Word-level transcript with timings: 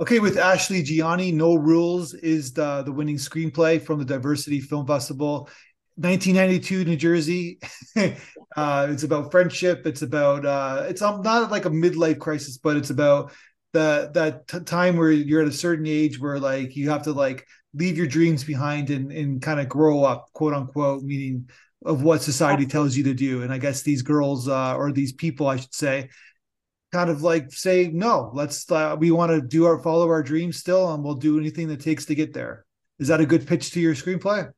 Okay, 0.00 0.20
with 0.20 0.38
Ashley 0.38 0.80
Gianni, 0.82 1.32
No 1.32 1.56
Rules 1.56 2.14
is 2.14 2.52
the 2.52 2.82
the 2.82 2.92
winning 2.92 3.16
screenplay 3.16 3.82
from 3.82 3.98
the 3.98 4.04
Diversity 4.04 4.60
Film 4.60 4.86
Festival. 4.86 5.48
1992 5.96 6.84
New 6.84 6.94
Jersey. 6.96 7.58
uh, 8.56 8.86
it's 8.90 9.02
about 9.02 9.32
friendship. 9.32 9.84
It's 9.86 10.02
about 10.02 10.46
uh, 10.46 10.86
it's 10.88 11.02
um, 11.02 11.22
not 11.22 11.50
like 11.50 11.64
a 11.64 11.70
midlife 11.70 12.20
crisis, 12.20 12.58
but 12.58 12.76
it's 12.76 12.90
about 12.90 13.32
the 13.72 14.08
that 14.14 14.46
t- 14.46 14.60
time 14.60 14.96
where 14.96 15.10
you're 15.10 15.42
at 15.42 15.48
a 15.48 15.52
certain 15.52 15.88
age 15.88 16.20
where 16.20 16.38
like 16.38 16.76
you 16.76 16.90
have 16.90 17.02
to 17.02 17.12
like 17.12 17.44
leave 17.74 17.96
your 17.96 18.06
dreams 18.06 18.44
behind 18.44 18.90
and 18.90 19.10
and 19.10 19.42
kind 19.42 19.58
of 19.58 19.68
grow 19.68 20.04
up, 20.04 20.28
quote 20.32 20.54
unquote, 20.54 21.02
meaning 21.02 21.50
of 21.84 22.04
what 22.04 22.22
society 22.22 22.66
tells 22.66 22.96
you 22.96 23.02
to 23.02 23.14
do. 23.14 23.42
And 23.42 23.52
I 23.52 23.58
guess 23.58 23.82
these 23.82 24.02
girls 24.02 24.46
uh, 24.46 24.76
or 24.76 24.92
these 24.92 25.12
people, 25.12 25.48
I 25.48 25.56
should 25.56 25.74
say, 25.74 26.10
kind 26.92 27.10
of 27.10 27.22
like 27.22 27.52
say 27.52 27.90
no. 27.92 28.30
Let's 28.34 28.70
uh, 28.70 28.96
we 28.98 29.10
want 29.10 29.32
to 29.32 29.40
do 29.40 29.66
our 29.66 29.78
follow 29.78 30.08
our 30.08 30.22
dreams 30.22 30.56
still, 30.56 30.92
and 30.92 31.02
we'll 31.04 31.14
do 31.14 31.38
anything 31.38 31.68
that 31.68 31.80
takes 31.80 32.06
to 32.06 32.14
get 32.14 32.32
there. 32.32 32.64
Is 32.98 33.08
that 33.08 33.20
a 33.20 33.26
good 33.26 33.46
pitch 33.46 33.70
to 33.72 33.80
your 33.80 33.94
screenplay? 33.94 34.50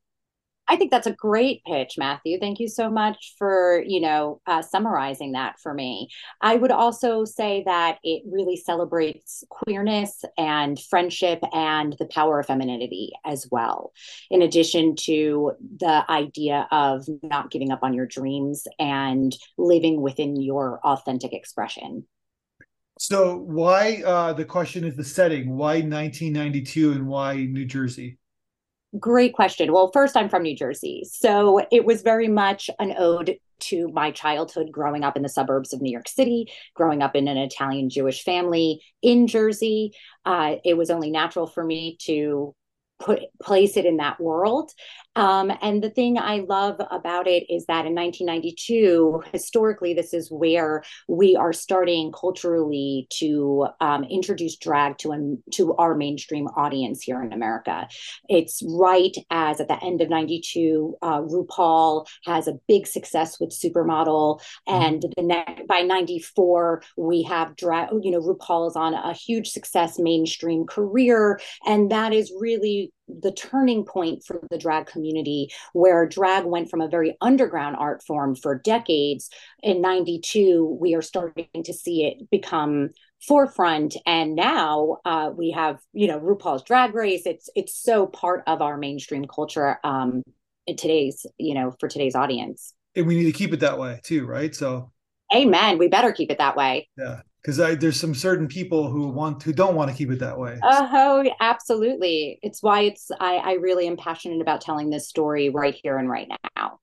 I 0.71 0.77
think 0.77 0.93
that's 0.93 1.09
a 1.09 1.13
great 1.13 1.65
pitch, 1.65 1.97
Matthew. 1.99 2.39
Thank 2.39 2.61
you 2.61 2.69
so 2.69 2.89
much 2.89 3.35
for 3.37 3.83
you 3.85 4.01
know 4.01 4.41
uh, 4.47 4.63
summarizing 4.63 5.33
that 5.33 5.59
for 5.61 5.75
me. 5.75 6.09
I 6.41 6.55
would 6.55 6.71
also 6.71 7.25
say 7.25 7.65
that 7.67 7.99
it 8.05 8.23
really 8.25 8.57
celebrates 8.57 9.43
queerness 9.51 10.25
and 10.39 10.79
friendship 10.79 11.41
and 11.53 11.97
the 11.99 12.07
power 12.07 12.39
of 12.39 12.47
femininity 12.47 13.11
as 13.25 13.49
well. 13.51 13.93
In 14.31 14.43
addition 14.43 14.95
to 15.07 15.53
the 15.79 16.09
idea 16.09 16.69
of 16.71 17.05
not 17.25 17.51
giving 17.51 17.73
up 17.73 17.81
on 17.83 17.93
your 17.93 18.07
dreams 18.07 18.69
and 18.79 19.37
living 19.59 20.01
within 20.01 20.41
your 20.41 20.79
authentic 20.85 21.33
expression. 21.33 22.07
So, 23.01 23.39
why 23.39 24.03
uh, 24.05 24.35
the 24.35 24.45
question 24.45 24.85
is 24.85 24.95
the 24.95 25.05
setting? 25.05 25.57
Why 25.57 25.77
1992 25.77 26.93
and 26.93 27.07
why 27.07 27.35
New 27.37 27.65
Jersey? 27.65 28.19
Great 28.99 29.33
question. 29.33 29.73
Well, 29.73 29.91
first, 29.91 30.19
I'm 30.19 30.29
from 30.29 30.43
New 30.43 30.55
Jersey. 30.55 31.05
So 31.11 31.63
it 31.73 31.87
was 31.87 32.03
very 32.03 32.29
much 32.29 32.69
an 32.79 32.95
ode 32.99 33.39
to 33.61 33.89
my 33.89 34.11
childhood 34.11 34.71
growing 34.71 35.03
up 35.03 35.17
in 35.17 35.23
the 35.23 35.31
suburbs 35.31 35.73
of 35.73 35.81
New 35.81 35.91
York 35.91 36.09
City, 36.09 36.53
growing 36.75 37.01
up 37.01 37.17
in 37.17 37.27
an 37.27 37.39
Italian 37.39 37.89
Jewish 37.89 38.23
family 38.23 38.83
in 39.01 39.27
Jersey. 39.27 39.93
Uh, 40.27 40.57
it 40.63 40.77
was 40.77 40.91
only 40.91 41.11
natural 41.11 41.47
for 41.47 41.65
me 41.65 41.97
to 42.03 42.55
put 42.99 43.21
place 43.43 43.79
it 43.79 43.87
in 43.87 43.97
that 43.97 44.21
world 44.21 44.73
um, 45.17 45.53
and 45.61 45.83
the 45.83 45.91
thing 45.91 46.19
I 46.19 46.45
love 46.49 46.81
about 46.91 47.27
it 47.27 47.45
is 47.53 47.67
that 47.67 47.85
in 47.85 47.95
1992, 47.95 49.25
historically, 49.33 49.93
this 49.93 50.15
is 50.15 50.31
where 50.31 50.85
we 51.09 51.35
are 51.35 51.53
starting 51.53 52.13
culturally 52.13 53.09
to 53.19 53.67
um, 53.81 54.05
introduce 54.05 54.57
drag 54.57 54.99
to 54.99 55.13
um, 55.13 55.43
to 55.53 55.75
our 55.75 55.97
mainstream 55.97 56.47
audience 56.57 57.03
here 57.03 57.23
in 57.23 57.33
America. 57.33 57.89
It's 58.29 58.63
right 58.65 59.15
as 59.31 59.61
at 59.61 59.67
the 59.67 59.83
end 59.83 60.01
of 60.01 60.11
92, 60.11 60.97
uh, 61.03 61.23
RuPaul 61.23 62.07
has 62.25 62.47
a 62.47 62.59
big 62.69 62.87
success 62.87 63.41
with 63.41 63.51
Supermodel, 63.51 64.41
mm-hmm. 64.41 64.83
and 64.83 65.03
the 65.17 65.23
ne- 65.23 65.65
by 65.69 65.81
94, 65.81 66.83
we 66.97 67.23
have 67.25 67.57
drag. 67.57 67.89
You 68.01 68.13
know, 68.13 68.21
RuPaul 68.21 68.69
is 68.69 68.77
on 68.77 68.95
a 68.95 69.13
huge 69.13 69.49
success 69.51 69.99
mainstream 69.99 70.67
career, 70.67 71.41
and 71.67 71.91
that 71.91 72.13
is 72.13 72.33
really 72.39 72.93
the 73.21 73.33
turning 73.33 73.85
point 73.85 74.25
for 74.25 74.41
the 74.51 74.59
drag 74.59 74.87
community 74.87 75.51
where 75.73 76.07
drag 76.07 76.45
went 76.45 76.71
from 76.71 76.81
a 76.81 76.89
very 76.89 77.17
underground 77.21 77.77
art 77.79 78.03
form 78.03 78.35
for 78.35 78.59
decades. 78.59 79.31
In 79.63 79.81
92 79.81 80.79
we 80.81 80.95
are 80.95 81.03
starting 81.03 81.47
to 81.65 81.73
see 81.73 82.05
it 82.05 82.31
become 82.31 82.91
forefront 83.27 83.97
and 84.07 84.35
now 84.35 84.99
uh, 85.05 85.31
we 85.37 85.51
have 85.51 85.79
you 85.93 86.07
know 86.07 86.19
rupaul's 86.19 86.63
drag 86.63 86.95
race. 86.95 87.23
It's 87.27 87.49
it's 87.55 87.75
so 87.75 88.07
part 88.07 88.43
of 88.47 88.63
our 88.63 88.77
mainstream 88.77 89.25
culture 89.27 89.79
um 89.85 90.23
in 90.67 90.77
today's 90.77 91.27
you 91.39 91.55
know 91.55 91.75
for 91.81 91.89
today's 91.89 92.15
audience. 92.15 92.75
And 92.97 93.07
we 93.07 93.17
need 93.17 93.27
to 93.27 93.33
keep 93.33 93.53
it 93.53 93.61
that 93.61 93.79
way 93.79 94.01
too 94.03 94.27
right? 94.27 94.55
So 94.55 94.93
amen. 95.35 95.79
We 95.79 95.89
better 95.89 96.13
keep 96.13 96.31
it 96.31 96.39
that 96.39 96.57
way. 96.57 96.89
Yeah 96.97 97.23
because 97.43 97.57
there's 97.57 97.99
some 97.99 98.15
certain 98.15 98.47
people 98.47 98.91
who 98.91 99.09
want 99.09 99.43
who 99.43 99.53
don't 99.53 99.75
want 99.75 99.91
to 99.91 99.97
keep 99.97 100.11
it 100.11 100.19
that 100.19 100.39
way. 100.39 100.59
Oh, 100.63 101.25
absolutely. 101.41 102.39
It's 102.43 102.63
why 102.63 102.83
it's 102.83 103.11
I, 103.19 103.37
I 103.37 103.53
really 103.55 103.87
am 103.87 103.97
passionate 103.97 104.41
about 104.41 104.61
telling 104.61 104.91
this 104.91 105.09
story 105.09 105.49
right 105.49 105.75
here 105.75 105.97
and 105.99 106.09
right 106.09 106.29
now. 106.57 106.79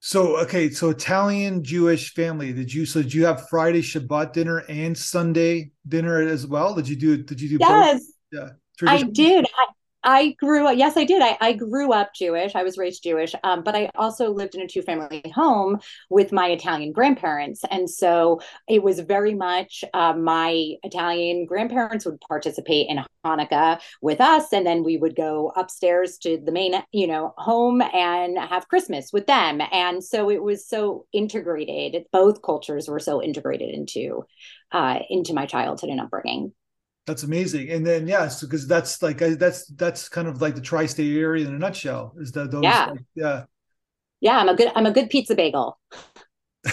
So 0.00 0.38
okay, 0.40 0.70
so 0.70 0.90
Italian 0.90 1.62
Jewish 1.62 2.14
family. 2.14 2.52
Did 2.52 2.72
you 2.72 2.86
so 2.86 3.02
did 3.02 3.14
you 3.14 3.26
have 3.26 3.48
Friday 3.48 3.82
Shabbat 3.82 4.32
dinner 4.32 4.64
and 4.68 4.96
Sunday 4.96 5.72
dinner 5.86 6.20
as 6.20 6.46
well? 6.46 6.74
Did 6.74 6.88
you 6.88 6.96
do 6.96 7.22
did 7.22 7.40
you 7.40 7.50
do 7.50 7.58
yes. 7.60 8.00
both? 8.00 8.02
Yeah. 8.32 8.48
I 8.88 9.02
did. 9.02 9.44
I, 9.44 9.66
I 10.02 10.34
grew 10.38 10.66
up, 10.66 10.76
yes, 10.76 10.96
I 10.96 11.04
did. 11.04 11.20
I, 11.20 11.36
I 11.40 11.52
grew 11.52 11.92
up 11.92 12.14
Jewish. 12.14 12.54
I 12.54 12.62
was 12.62 12.78
raised 12.78 13.02
Jewish, 13.02 13.34
um, 13.44 13.62
but 13.62 13.76
I 13.76 13.90
also 13.94 14.30
lived 14.30 14.54
in 14.54 14.62
a 14.62 14.66
two 14.66 14.82
family 14.82 15.22
home 15.34 15.78
with 16.08 16.32
my 16.32 16.48
Italian 16.48 16.92
grandparents. 16.92 17.62
And 17.70 17.88
so 17.88 18.40
it 18.68 18.82
was 18.82 19.00
very 19.00 19.34
much 19.34 19.84
uh, 19.92 20.14
my 20.14 20.74
Italian 20.82 21.44
grandparents 21.44 22.06
would 22.06 22.20
participate 22.20 22.88
in 22.88 23.04
Hanukkah 23.26 23.80
with 24.00 24.20
us. 24.20 24.52
And 24.52 24.66
then 24.66 24.84
we 24.84 24.96
would 24.96 25.14
go 25.14 25.52
upstairs 25.54 26.16
to 26.18 26.40
the 26.42 26.52
main, 26.52 26.82
you 26.92 27.06
know, 27.06 27.34
home 27.36 27.82
and 27.82 28.38
have 28.38 28.68
Christmas 28.68 29.12
with 29.12 29.26
them. 29.26 29.60
And 29.70 30.02
so 30.02 30.30
it 30.30 30.42
was 30.42 30.66
so 30.66 31.06
integrated. 31.12 32.04
Both 32.10 32.42
cultures 32.42 32.88
were 32.88 33.00
so 33.00 33.22
integrated 33.22 33.74
into 33.74 34.24
uh, 34.72 35.00
into 35.10 35.34
my 35.34 35.46
childhood 35.46 35.90
and 35.90 36.00
upbringing. 36.00 36.52
That's 37.06 37.22
amazing. 37.22 37.70
And 37.70 37.86
then 37.86 38.06
yes, 38.06 38.40
because 38.40 38.66
that's 38.66 39.02
like 39.02 39.18
that's 39.18 39.66
that's 39.66 40.08
kind 40.08 40.28
of 40.28 40.40
like 40.40 40.54
the 40.54 40.60
tri-state 40.60 41.16
area 41.16 41.46
in 41.46 41.54
a 41.54 41.58
nutshell. 41.58 42.14
Is 42.18 42.32
that 42.32 42.50
those? 42.50 42.62
Yeah. 42.62 42.86
Like, 42.90 43.00
yeah. 43.14 43.44
Yeah, 44.20 44.38
I'm 44.38 44.48
a 44.48 44.54
good 44.54 44.70
I'm 44.74 44.86
a 44.86 44.90
good 44.90 45.10
pizza 45.10 45.34
bagel. 45.34 45.78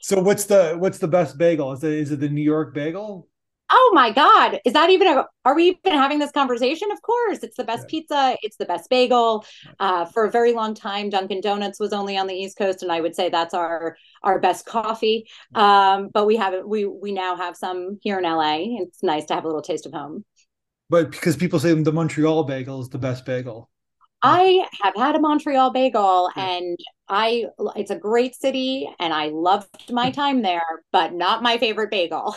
so 0.00 0.22
what's 0.22 0.44
the 0.44 0.76
what's 0.78 0.98
the 0.98 1.08
best 1.08 1.36
bagel? 1.36 1.72
Is 1.72 1.82
it 1.82 1.92
is 1.92 2.12
it 2.12 2.20
the 2.20 2.28
New 2.28 2.42
York 2.42 2.74
bagel? 2.74 3.28
oh 3.70 3.90
my 3.94 4.10
god 4.10 4.60
is 4.64 4.72
that 4.72 4.90
even 4.90 5.06
a 5.06 5.24
are 5.44 5.54
we 5.54 5.78
even 5.84 5.98
having 5.98 6.18
this 6.18 6.32
conversation 6.32 6.90
of 6.90 7.00
course 7.02 7.38
it's 7.42 7.56
the 7.56 7.64
best 7.64 7.84
yeah. 7.84 7.90
pizza 7.90 8.36
it's 8.42 8.56
the 8.56 8.64
best 8.64 8.90
bagel 8.90 9.44
uh, 9.78 10.04
for 10.04 10.24
a 10.24 10.30
very 10.30 10.52
long 10.52 10.74
time 10.74 11.08
dunkin 11.08 11.40
donuts 11.40 11.78
was 11.78 11.92
only 11.92 12.16
on 12.16 12.26
the 12.26 12.34
east 12.34 12.56
coast 12.56 12.82
and 12.82 12.92
i 12.92 13.00
would 13.00 13.14
say 13.14 13.28
that's 13.28 13.54
our 13.54 13.96
our 14.22 14.38
best 14.38 14.66
coffee. 14.66 15.26
Um, 15.54 16.10
but 16.12 16.26
we 16.26 16.36
have 16.36 16.54
we 16.64 16.86
we 16.86 17.12
now 17.12 17.36
have 17.36 17.56
some 17.56 17.98
here 18.02 18.18
in 18.18 18.24
la 18.24 18.56
it's 18.58 19.02
nice 19.02 19.24
to 19.26 19.34
have 19.34 19.44
a 19.44 19.46
little 19.46 19.62
taste 19.62 19.86
of 19.86 19.92
home. 19.92 20.24
But 20.88 21.10
because 21.10 21.36
people 21.36 21.60
say 21.60 21.72
the 21.72 21.92
montreal 21.92 22.44
bagel 22.44 22.80
is 22.80 22.88
the 22.88 22.98
best 22.98 23.24
bagel. 23.24 23.70
I 24.22 24.66
have 24.82 24.94
had 24.96 25.16
a 25.16 25.18
Montreal 25.18 25.70
bagel 25.70 26.30
and 26.36 26.78
I 27.08 27.46
it's 27.74 27.90
a 27.90 27.96
great 27.96 28.34
city 28.34 28.88
and 28.98 29.14
I 29.14 29.28
loved 29.28 29.90
my 29.90 30.10
time 30.10 30.42
there, 30.42 30.62
but 30.92 31.14
not 31.14 31.42
my 31.42 31.58
favorite 31.58 31.90
bagel. 31.90 32.36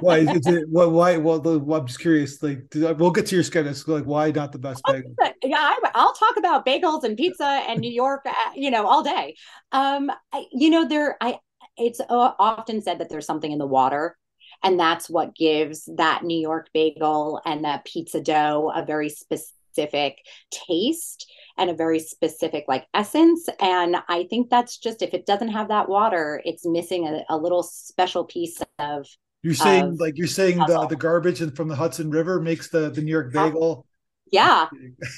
Why 0.00 0.18
is 0.18 0.46
it 0.46 0.68
why 0.68 0.84
why 0.84 1.16
well, 1.16 1.46
i'm 1.74 1.86
just 1.86 2.00
curious 2.00 2.42
like 2.42 2.64
we'll 2.74 3.10
get 3.10 3.26
to 3.26 3.34
your 3.34 3.44
schedule 3.44 3.72
like 3.86 4.04
why 4.04 4.30
not 4.30 4.52
the 4.52 4.58
best 4.58 4.82
bagel? 4.86 5.14
Yeah 5.42 5.56
I, 5.58 5.78
will 5.94 6.12
talk 6.12 6.36
about 6.36 6.66
bagels 6.66 7.04
and 7.04 7.16
pizza 7.16 7.62
and 7.68 7.80
new 7.80 7.90
york 7.90 8.22
uh, 8.26 8.32
you 8.54 8.70
know 8.70 8.86
all 8.86 9.02
day. 9.02 9.34
Um 9.72 10.10
I, 10.32 10.46
you 10.52 10.70
know 10.70 10.86
there 10.86 11.16
i 11.20 11.38
it's 11.76 12.00
uh, 12.00 12.32
often 12.38 12.82
said 12.82 12.98
that 12.98 13.08
there's 13.08 13.26
something 13.26 13.52
in 13.52 13.58
the 13.58 13.66
water 13.66 14.16
and 14.62 14.78
that's 14.78 15.08
what 15.08 15.36
gives 15.36 15.88
that 15.96 16.24
new 16.24 16.38
york 16.38 16.68
bagel 16.72 17.40
and 17.44 17.64
that 17.64 17.84
pizza 17.84 18.20
dough 18.20 18.72
a 18.74 18.84
very 18.84 19.08
specific 19.08 20.18
taste 20.50 21.30
and 21.56 21.70
a 21.70 21.74
very 21.74 22.00
specific 22.00 22.64
like 22.68 22.86
essence 22.94 23.48
and 23.60 23.96
i 24.08 24.24
think 24.24 24.50
that's 24.50 24.78
just 24.78 25.02
if 25.02 25.14
it 25.14 25.26
doesn't 25.26 25.48
have 25.48 25.68
that 25.68 25.88
water 25.88 26.42
it's 26.44 26.66
missing 26.66 27.06
a, 27.06 27.24
a 27.28 27.36
little 27.36 27.62
special 27.62 28.24
piece 28.24 28.60
of 28.78 29.06
you're 29.42 29.54
saying 29.54 29.96
like 29.98 30.18
you're 30.18 30.26
saying 30.26 30.58
the, 30.58 30.86
the 30.88 30.96
garbage 30.96 31.40
and 31.40 31.54
from 31.54 31.68
the 31.68 31.76
Hudson 31.76 32.10
River 32.10 32.40
makes 32.40 32.68
the, 32.70 32.90
the 32.90 33.00
New 33.02 33.12
York 33.12 33.32
bagel. 33.32 33.86
Yeah. 34.30 34.68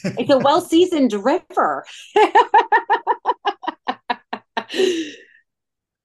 it's 0.05 0.31
a 0.31 0.39
well 0.45 0.61
seasoned 0.61 1.13
river. 1.13 1.85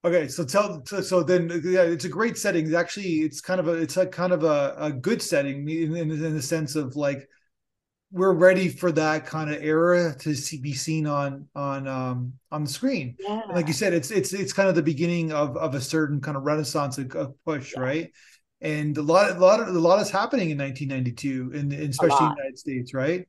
okay, 0.04 0.28
so 0.28 0.44
tell 0.46 0.84
so, 0.86 1.02
so, 1.02 1.24
then 1.24 1.50
yeah, 1.64 1.82
it's 1.82 2.06
a 2.06 2.10
great 2.10 2.38
setting. 2.38 2.74
Actually, 2.74 3.22
it's 3.22 3.42
kind 3.42 3.60
of 3.60 3.68
a 3.68 3.74
it's 3.74 3.98
a 3.98 4.08
kind 4.08 4.32
of 4.32 4.44
a, 4.44 4.76
a 4.78 4.92
good 4.92 5.22
setting 5.22 5.68
in, 5.70 5.96
in, 5.96 6.12
in 6.12 6.34
the 6.34 6.42
sense 6.42 6.76
of 6.76 6.96
like 6.96 7.28
we're 8.16 8.32
ready 8.32 8.70
for 8.70 8.94
that 8.94 9.26
kind 9.26 9.52
of 9.52 9.62
era 9.62 10.16
to 10.20 10.34
see, 10.34 10.58
be 10.58 10.74
seen 10.74 11.06
on 11.06 11.50
on 11.54 11.86
um 11.86 12.32
on 12.50 12.64
the 12.64 12.70
screen. 12.70 13.18
Yeah. 13.20 13.42
Like 13.50 13.68
you 13.68 13.74
said, 13.74 13.94
it's 13.94 14.10
it's 14.10 14.32
it's 14.32 14.54
kind 14.54 14.70
of 14.70 14.76
the 14.76 14.82
beginning 14.82 15.34
of 15.34 15.58
of 15.58 15.76
a 15.76 15.82
certain 15.82 16.22
kind 16.22 16.38
of 16.38 16.44
renaissance 16.44 16.98
of, 16.98 17.34
push, 17.44 17.74
yeah. 17.76 17.82
right? 17.82 18.12
And 18.62 18.98
a 18.98 19.02
lot 19.02 19.32
a 19.32 19.40
lot 19.40 19.60
of 19.60 19.68
a 19.68 19.80
lot 19.80 20.02
is 20.02 20.10
happening 20.10 20.50
in 20.50 20.58
1992, 20.58 21.52
in, 21.54 21.72
in 21.74 21.90
especially 21.90 22.26
in 22.26 22.32
the 22.32 22.36
United 22.38 22.58
States, 22.58 22.94
right? 22.94 23.28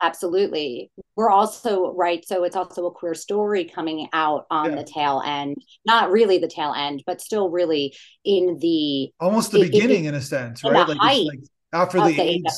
Absolutely. 0.00 0.92
We're 1.16 1.30
also 1.30 1.92
right. 1.94 2.24
So 2.24 2.44
it's 2.44 2.54
also 2.54 2.86
a 2.86 2.92
queer 2.92 3.14
story 3.14 3.64
coming 3.64 4.08
out 4.12 4.46
on 4.52 4.70
yeah. 4.70 4.76
the 4.76 4.84
tail 4.84 5.20
end. 5.26 5.56
Not 5.84 6.12
really 6.12 6.38
the 6.38 6.46
tail 6.46 6.72
end, 6.74 7.02
but 7.04 7.20
still 7.20 7.50
really 7.50 7.92
in 8.24 8.56
the 8.60 9.10
almost 9.18 9.50
the 9.50 9.62
in, 9.62 9.66
beginning 9.66 10.04
in, 10.04 10.14
in 10.14 10.20
a 10.20 10.22
sense, 10.22 10.62
right? 10.62 10.86
Like, 10.86 11.00
like 11.00 11.40
after 11.72 11.98
the, 11.98 12.14
the 12.14 12.22
AIDS, 12.22 12.56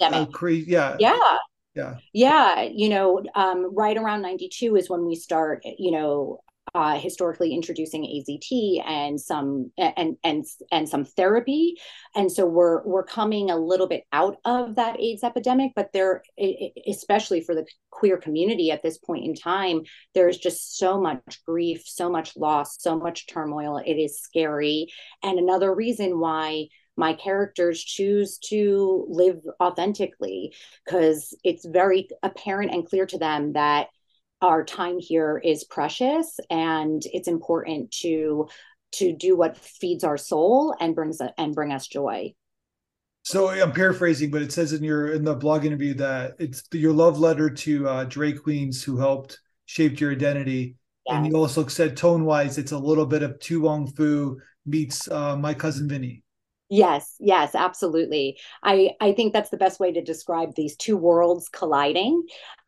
uh, 0.00 0.26
cre- 0.26 0.50
yeah, 0.50 0.96
yeah, 0.98 1.36
yeah, 1.74 1.96
yeah. 2.12 2.62
You 2.62 2.88
know, 2.88 3.22
um, 3.34 3.74
right 3.74 3.96
around 3.96 4.22
ninety 4.22 4.48
two 4.48 4.76
is 4.76 4.90
when 4.90 5.06
we 5.06 5.14
start. 5.14 5.62
You 5.64 5.92
know, 5.92 6.40
uh, 6.74 6.98
historically 6.98 7.52
introducing 7.52 8.04
AZT 8.04 8.82
and 8.86 9.20
some 9.20 9.72
and 9.76 10.16
and 10.22 10.44
and 10.70 10.88
some 10.88 11.04
therapy, 11.04 11.76
and 12.14 12.30
so 12.30 12.46
we're 12.46 12.82
we're 12.84 13.04
coming 13.04 13.50
a 13.50 13.56
little 13.56 13.88
bit 13.88 14.04
out 14.12 14.36
of 14.44 14.76
that 14.76 15.00
AIDS 15.00 15.24
epidemic. 15.24 15.72
But 15.74 15.92
there, 15.92 16.22
especially 16.86 17.40
for 17.40 17.54
the 17.54 17.66
queer 17.90 18.18
community 18.18 18.70
at 18.70 18.82
this 18.82 18.98
point 18.98 19.24
in 19.24 19.34
time, 19.34 19.82
there's 20.14 20.38
just 20.38 20.78
so 20.78 21.00
much 21.00 21.40
grief, 21.46 21.82
so 21.86 22.08
much 22.10 22.36
loss, 22.36 22.80
so 22.80 22.96
much 22.96 23.26
turmoil. 23.26 23.78
It 23.78 23.94
is 23.94 24.20
scary, 24.20 24.88
and 25.22 25.38
another 25.38 25.74
reason 25.74 26.20
why 26.20 26.68
my 26.96 27.14
characters 27.14 27.82
choose 27.82 28.38
to 28.38 29.06
live 29.08 29.40
authentically 29.60 30.54
because 30.84 31.36
it's 31.44 31.64
very 31.64 32.08
apparent 32.22 32.72
and 32.72 32.86
clear 32.86 33.06
to 33.06 33.18
them 33.18 33.52
that 33.54 33.88
our 34.42 34.64
time 34.64 34.98
here 34.98 35.40
is 35.42 35.64
precious 35.64 36.38
and 36.48 37.02
it's 37.12 37.28
important 37.28 37.90
to 37.90 38.48
to 38.92 39.12
do 39.12 39.36
what 39.36 39.56
feeds 39.56 40.02
our 40.02 40.16
soul 40.16 40.74
and 40.80 40.94
brings 40.94 41.20
and 41.38 41.54
bring 41.54 41.72
us 41.72 41.86
joy. 41.86 42.34
So 43.22 43.50
i'm 43.50 43.72
paraphrasing 43.72 44.30
but 44.30 44.42
it 44.42 44.50
says 44.50 44.72
in 44.72 44.82
your 44.82 45.12
in 45.12 45.24
the 45.24 45.34
blog 45.34 45.64
interview 45.64 45.94
that 45.94 46.36
it's 46.38 46.64
your 46.72 46.92
love 46.92 47.18
letter 47.18 47.50
to 47.50 47.88
uh, 47.88 48.04
drag 48.04 48.42
queens 48.42 48.82
who 48.82 48.96
helped 48.96 49.38
shaped 49.66 50.00
your 50.00 50.10
identity. 50.10 50.76
Yes. 51.06 51.16
and 51.16 51.26
you 51.26 51.36
also 51.36 51.66
said 51.66 51.96
tone 51.96 52.24
wise 52.24 52.56
it's 52.58 52.72
a 52.72 52.78
little 52.78 53.06
bit 53.06 53.22
of 53.22 53.38
to 53.40 53.60
wong 53.60 53.92
foo 53.92 54.38
meets 54.66 55.08
uh, 55.10 55.36
my 55.36 55.54
cousin 55.54 55.88
vinny 55.88 56.22
yes 56.70 57.16
yes 57.18 57.54
absolutely 57.54 58.38
i 58.62 58.90
i 59.00 59.12
think 59.12 59.32
that's 59.32 59.50
the 59.50 59.56
best 59.56 59.80
way 59.80 59.92
to 59.92 60.02
describe 60.02 60.54
these 60.54 60.76
two 60.76 60.96
worlds 60.96 61.48
colliding 61.48 62.24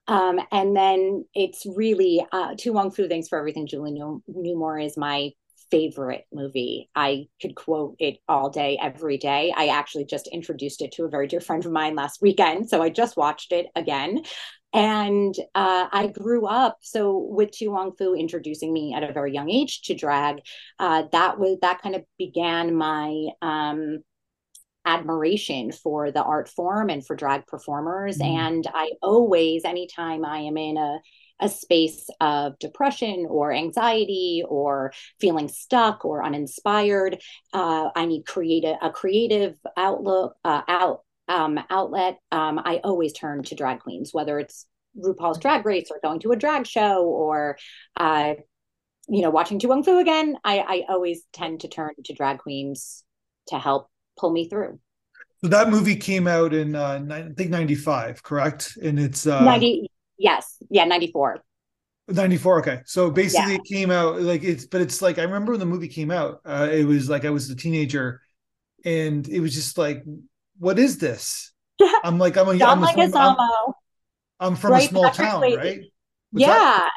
um, 0.08 0.40
and 0.50 0.76
then 0.76 1.24
it's 1.32 1.64
really 1.64 2.26
uh, 2.32 2.54
To 2.58 2.72
Wong 2.72 2.90
Foo. 2.90 3.08
Thanks 3.08 3.28
for 3.28 3.38
everything, 3.38 3.68
Julie 3.68 3.92
Newmar 3.92 4.84
is 4.84 4.96
my 4.96 5.30
favorite 5.70 6.26
movie. 6.32 6.90
I 6.94 7.28
could 7.40 7.54
quote 7.54 7.96
it 7.98 8.18
all 8.28 8.50
day, 8.50 8.78
every 8.80 9.16
day. 9.16 9.54
I 9.56 9.68
actually 9.68 10.04
just 10.04 10.28
introduced 10.28 10.82
it 10.82 10.92
to 10.92 11.04
a 11.04 11.08
very 11.08 11.26
dear 11.26 11.40
friend 11.40 11.64
of 11.64 11.72
mine 11.72 11.94
last 11.94 12.20
weekend, 12.20 12.68
so 12.68 12.82
I 12.82 12.90
just 12.90 13.16
watched 13.16 13.52
it 13.52 13.66
again. 13.74 14.22
And 14.72 15.34
uh, 15.54 15.88
I 15.92 16.06
grew 16.08 16.46
up 16.46 16.78
so 16.80 17.18
with 17.18 17.50
To 17.52 17.68
Wong 17.68 17.92
Foo 17.96 18.14
introducing 18.14 18.72
me 18.72 18.94
at 18.94 19.02
a 19.02 19.12
very 19.12 19.32
young 19.32 19.50
age 19.50 19.82
to 19.82 19.94
drag. 19.94 20.40
Uh, 20.78 21.04
that 21.12 21.38
was 21.38 21.58
that 21.62 21.82
kind 21.82 21.94
of 21.94 22.04
began 22.18 22.74
my 22.74 23.26
um, 23.42 23.98
admiration 24.84 25.72
for 25.72 26.10
the 26.10 26.22
art 26.22 26.48
form 26.48 26.90
and 26.90 27.06
for 27.06 27.14
drag 27.14 27.46
performers. 27.46 28.18
Mm. 28.18 28.24
And 28.24 28.66
I 28.72 28.92
always, 29.02 29.64
anytime 29.64 30.24
I 30.24 30.38
am 30.38 30.56
in 30.56 30.76
a 30.76 30.98
a 31.42 31.48
space 31.48 32.08
of 32.20 32.58
depression 32.58 33.26
or 33.28 33.52
anxiety 33.52 34.42
or 34.48 34.92
feeling 35.20 35.48
stuck 35.48 36.04
or 36.04 36.24
uninspired. 36.24 37.20
Uh, 37.52 37.90
I 37.94 38.06
need 38.06 38.24
create 38.24 38.64
a, 38.64 38.76
a 38.80 38.90
creative 38.90 39.56
outlook 39.76 40.36
uh, 40.44 40.62
out 40.68 41.00
um, 41.28 41.58
outlet. 41.70 42.18
Um, 42.30 42.60
I 42.64 42.80
always 42.84 43.12
turn 43.12 43.42
to 43.44 43.54
drag 43.54 43.80
queens, 43.80 44.10
whether 44.12 44.38
it's 44.38 44.66
RuPaul's 44.96 45.38
Drag 45.38 45.64
Race 45.64 45.88
or 45.90 45.98
going 46.02 46.20
to 46.20 46.32
a 46.32 46.36
drag 46.36 46.66
show 46.66 47.04
or 47.04 47.56
uh, 47.96 48.34
you 49.08 49.22
know 49.22 49.30
watching 49.30 49.60
Wong 49.62 49.82
Foo 49.82 49.98
again. 49.98 50.36
I, 50.44 50.58
I 50.58 50.84
always 50.88 51.24
tend 51.32 51.60
to 51.60 51.68
turn 51.68 51.90
to 52.04 52.14
drag 52.14 52.38
queens 52.38 53.04
to 53.48 53.58
help 53.58 53.88
pull 54.18 54.30
me 54.30 54.48
through. 54.48 54.78
So 55.42 55.48
that 55.48 55.70
movie 55.70 55.96
came 55.96 56.28
out 56.28 56.54
in 56.54 56.74
uh, 56.76 57.04
I 57.10 57.28
think 57.36 57.50
ninety 57.50 57.74
five, 57.74 58.22
correct? 58.22 58.76
And 58.82 58.98
it's 58.98 59.26
uh, 59.26 59.42
ninety. 59.42 59.90
Yes, 60.18 60.56
yeah, 60.70 60.84
ninety 60.84 61.10
four. 61.10 61.42
94 62.08 62.58
okay 62.58 62.80
so 62.84 63.10
basically 63.10 63.52
yeah. 63.52 63.58
it 63.58 63.64
came 63.64 63.90
out 63.90 64.20
like 64.20 64.42
it's 64.42 64.66
but 64.66 64.80
it's 64.80 65.00
like 65.00 65.18
i 65.18 65.22
remember 65.22 65.52
when 65.52 65.60
the 65.60 65.64
movie 65.64 65.88
came 65.88 66.10
out 66.10 66.40
uh, 66.44 66.68
it 66.70 66.84
was 66.84 67.08
like 67.08 67.24
i 67.24 67.30
was 67.30 67.48
a 67.48 67.54
teenager 67.54 68.20
and 68.84 69.28
it 69.28 69.40
was 69.40 69.54
just 69.54 69.78
like 69.78 70.04
what 70.62 70.78
is 70.78 70.98
this 70.98 71.52
i'm 72.04 72.18
like 72.18 72.36
i'm 72.36 72.46
a, 72.46 72.50
I'm, 72.52 72.82
a, 72.82 72.86
I'm, 72.86 73.16
I'm, 73.16 73.36
I'm 74.40 74.56
from 74.56 74.72
right? 74.72 74.84
a 74.84 74.88
small 74.88 75.04
Patrick 75.04 75.28
town 75.28 75.42
Swayze. 75.42 75.56
right 75.56 75.80
What's 76.30 76.40
yeah 76.40 76.46
that? 76.48 76.90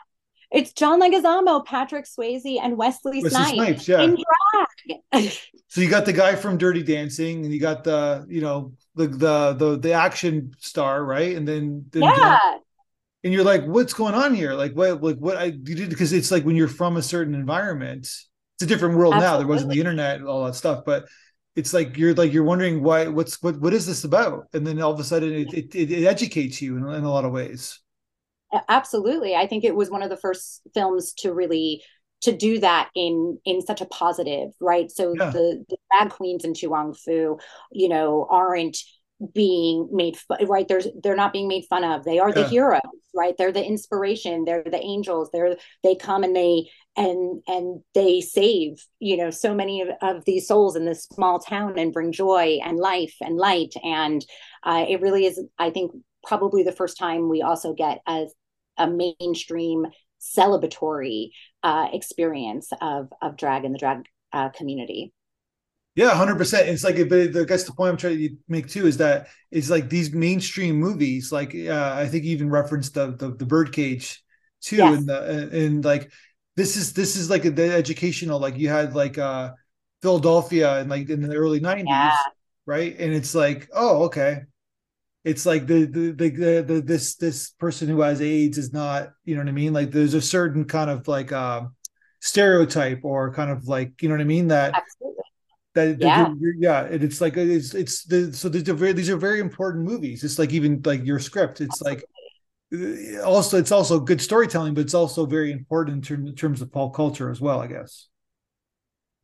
It's 0.52 0.72
John 0.72 1.02
Leguizamo, 1.02 1.66
Patrick 1.66 2.06
Swayze, 2.06 2.60
and 2.62 2.78
Wesley, 2.78 3.22
Wesley 3.22 3.30
Snipes, 3.30 3.54
Snipes 3.56 3.88
yeah. 3.88 4.02
in 4.04 4.16
drag. 5.12 5.32
so 5.68 5.82
you 5.82 5.90
got 5.90 6.06
the 6.06 6.14
guy 6.14 6.36
from 6.36 6.58
Dirty 6.58 6.84
Dancing, 6.84 7.44
and 7.44 7.54
you 7.54 7.60
got 7.60 7.84
the 7.84 8.26
you 8.30 8.42
know 8.42 8.74
the 8.96 9.08
the 9.08 9.54
the, 9.54 9.78
the 9.78 9.92
action 9.92 10.54
star, 10.60 11.04
right? 11.04 11.36
And 11.36 11.48
then, 11.48 11.86
then 11.92 12.04
yeah. 12.04 12.40
and 13.24 13.34
you're 13.34 13.44
like, 13.44 13.66
what's 13.66 13.94
going 13.94 14.14
on 14.14 14.34
here? 14.34 14.54
Like 14.54 14.74
what 14.74 15.04
like 15.04 15.18
what 15.18 15.38
I 15.38 15.46
you 15.46 15.76
did 15.76 15.90
because 15.90 16.14
it's 16.14 16.32
like 16.32 16.44
when 16.44 16.56
you're 16.56 16.68
from 16.68 16.96
a 16.96 17.02
certain 17.02 17.36
environment, 17.36 18.04
it's 18.04 18.62
a 18.62 18.66
different 18.66 18.98
world 18.98 19.16
Absolutely. 19.16 19.34
now. 19.34 19.38
There 19.40 19.48
wasn't 19.48 19.72
the 19.72 19.80
internet 19.80 20.18
and 20.20 20.28
all 20.28 20.46
that 20.46 20.56
stuff, 20.56 20.86
but 20.86 21.06
it's 21.56 21.74
like 21.74 21.98
you're 21.98 22.14
like 22.14 22.34
you're 22.34 22.44
wondering 22.44 22.84
why 22.84 23.08
what's 23.08 23.42
what 23.42 23.60
what 23.60 23.74
is 23.74 23.86
this 23.86 24.04
about? 24.04 24.48
And 24.54 24.66
then 24.66 24.82
all 24.82 24.92
of 24.92 25.00
a 25.00 25.04
sudden 25.04 25.34
it 25.34 25.54
it, 25.54 25.76
it, 25.76 25.92
it 25.92 26.06
educates 26.06 26.62
you 26.62 26.78
in, 26.78 26.88
in 26.94 27.04
a 27.04 27.12
lot 27.12 27.26
of 27.26 27.32
ways. 27.32 27.80
Absolutely. 28.70 29.36
I 29.36 29.48
think 29.48 29.64
it 29.64 29.76
was 29.76 29.90
one 29.90 30.04
of 30.04 30.10
the 30.10 30.18
first 30.18 30.62
films 30.74 31.14
to 31.16 31.34
really 31.34 31.84
to 32.22 32.36
do 32.36 32.60
that 32.60 32.90
in 32.96 33.40
in 33.46 33.62
such 33.62 33.82
a 33.82 33.86
positive 33.86 34.52
right? 34.60 34.92
So 34.92 35.14
yeah. 35.18 35.30
the 35.30 35.64
the 35.70 35.78
drag 35.92 36.10
queens 36.12 36.44
in 36.44 36.54
Wong 36.70 36.94
Foo 36.94 37.38
you 37.72 37.90
know 37.90 38.28
aren't 38.30 38.78
being 39.34 39.88
made 39.92 40.18
right? 40.46 40.68
There's 40.68 40.88
they're 41.02 41.16
not 41.16 41.34
being 41.34 41.48
made 41.48 41.66
fun 41.70 41.84
of. 41.84 42.04
They 42.04 42.20
are 42.20 42.30
yeah. 42.30 42.36
the 42.36 42.48
heroes 42.48 42.82
right? 43.16 43.36
They're 43.38 43.54
the 43.54 43.66
inspiration. 43.66 44.44
They're 44.44 44.64
the 44.64 44.84
angels. 44.84 45.30
They're 45.32 45.56
they 45.84 45.96
come 45.96 46.24
and 46.24 46.36
they 46.36 46.70
and 46.98 47.42
and 47.48 47.82
they 47.94 48.22
save 48.22 48.86
you 49.00 49.18
know 49.18 49.30
so 49.30 49.54
many 49.54 49.82
of, 49.82 49.90
of 50.02 50.26
these 50.26 50.48
souls 50.48 50.76
in 50.76 50.86
this 50.86 51.04
small 51.06 51.40
town 51.40 51.78
and 51.78 51.94
bring 51.94 52.12
joy 52.12 52.60
and 52.64 52.78
life 52.78 53.16
and 53.22 53.38
light 53.38 53.74
and 53.84 54.26
uh, 54.64 54.86
it 54.88 55.02
really 55.02 55.26
is 55.26 55.42
i 55.60 55.70
think 55.70 55.92
probably 56.24 56.64
the 56.64 56.72
first 56.72 56.98
time 56.98 57.30
we 57.30 57.42
also 57.42 57.74
get 57.74 58.00
a, 58.08 58.26
a 58.78 58.88
mainstream 58.88 59.86
celebratory 60.20 61.30
uh, 61.64 61.88
experience 61.94 62.70
of 62.82 63.12
of 63.22 63.38
drag 63.38 63.64
in 63.64 63.72
the 63.72 63.78
drag 63.78 64.06
uh, 64.34 64.50
community. 64.50 65.14
Yeah, 65.96 66.10
hundred 66.10 66.38
percent. 66.38 66.68
It's 66.68 66.84
like, 66.84 66.98
but 67.08 67.38
I 67.38 67.44
guess 67.46 67.64
the 67.64 67.72
point 67.72 67.92
I'm 67.92 67.98
trying 67.98 68.18
to 68.18 68.30
make 68.50 68.68
too 68.68 68.86
is 68.86 68.98
that 68.98 69.28
it's 69.50 69.70
like 69.70 69.90
these 69.90 70.12
mainstream 70.14 70.76
movies. 70.76 71.32
Like, 71.32 71.56
uh, 71.56 71.94
I 71.96 72.08
think 72.08 72.26
you 72.26 72.32
even 72.32 72.50
referenced 72.50 72.96
the 72.96 73.16
the, 73.16 73.34
the 73.34 73.46
Birdcage 73.46 74.22
too, 74.62 74.78
yes. 74.78 74.98
and 74.98 75.08
the 75.08 75.50
and 75.54 75.86
like 75.86 76.12
this 76.56 76.78
is 76.78 76.94
this 76.94 77.16
is 77.16 77.30
like 77.30 77.46
a, 77.46 77.52
the 77.52 77.74
educational. 77.74 78.40
Like 78.40 78.58
you 78.58 78.70
had 78.70 78.96
like 78.96 79.18
uh 79.18 79.52
Philadelphia 80.02 80.80
and 80.80 80.90
like 80.90 81.10
in 81.10 81.22
the 81.22 81.36
early 81.36 81.60
'90s, 81.60 81.84
yeah. 81.88 82.16
right? 82.66 82.96
And 82.98 83.14
it's 83.14 83.36
like, 83.36 83.70
oh, 83.74 84.04
okay, 84.06 84.42
it's 85.26 85.46
like 85.46 85.66
the, 85.66 85.86
the 85.86 86.12
the, 86.12 86.64
the 86.66 86.82
this 86.82 87.16
this 87.16 87.50
person 87.50 87.90
who 87.90 88.02
has 88.02 88.22
AIDS 88.22 88.60
is 88.60 88.72
not 88.72 89.10
you 89.26 89.36
know 89.36 89.42
what 89.42 89.50
I 89.50 89.54
mean 89.54 89.74
like 89.74 89.92
there's 89.92 90.14
a 90.14 90.22
certain 90.22 90.66
kind 90.66 90.90
of 90.90 91.08
like 91.08 91.32
uh, 91.32 91.64
stereotype 92.22 93.00
or 93.04 93.34
kind 93.34 93.50
of 93.50 93.68
like 93.68 94.02
you 94.02 94.08
know 94.08 94.14
what 94.14 94.22
I 94.22 94.26
mean 94.26 94.48
that 94.50 94.76
Absolutely. 94.76 95.24
that 95.74 96.00
yeah 96.00 96.34
yeah 96.60 96.82
it's 96.84 97.20
like 97.22 97.36
it's 97.38 97.74
it's 97.74 98.06
the 98.06 98.32
so 98.34 98.50
these 98.50 98.70
are 98.70 98.76
very 98.76 98.94
these 98.94 99.10
are 99.10 99.18
very 99.18 99.40
important 99.40 99.84
movies 99.84 100.24
it's 100.24 100.38
like 100.38 100.54
even 100.54 100.80
like 100.86 101.04
your 101.04 101.20
script 101.20 101.60
it's 101.60 101.82
Absolutely. 101.82 102.04
like 102.04 102.10
also 103.24 103.58
it's 103.58 103.72
also 103.72 104.00
good 104.00 104.22
storytelling 104.22 104.74
but 104.74 104.82
it's 104.82 104.94
also 104.94 105.26
very 105.26 105.52
important 105.52 105.98
in, 105.98 106.02
term, 106.02 106.28
in 106.28 106.36
terms 106.36 106.62
of 106.62 106.72
pop 106.72 106.94
culture 106.94 107.30
as 107.30 107.40
well 107.40 107.60
I 107.60 107.68
guess 107.68 108.08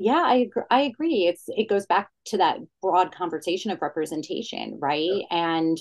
yeah 0.01 0.23
i 0.25 0.35
agree. 0.35 0.63
i 0.69 0.81
agree 0.81 1.27
it's 1.27 1.45
it 1.47 1.69
goes 1.69 1.85
back 1.85 2.09
to 2.25 2.37
that 2.37 2.57
broad 2.81 3.13
conversation 3.13 3.71
of 3.71 3.81
representation 3.81 4.77
right 4.81 5.09
yeah. 5.11 5.25
and 5.55 5.77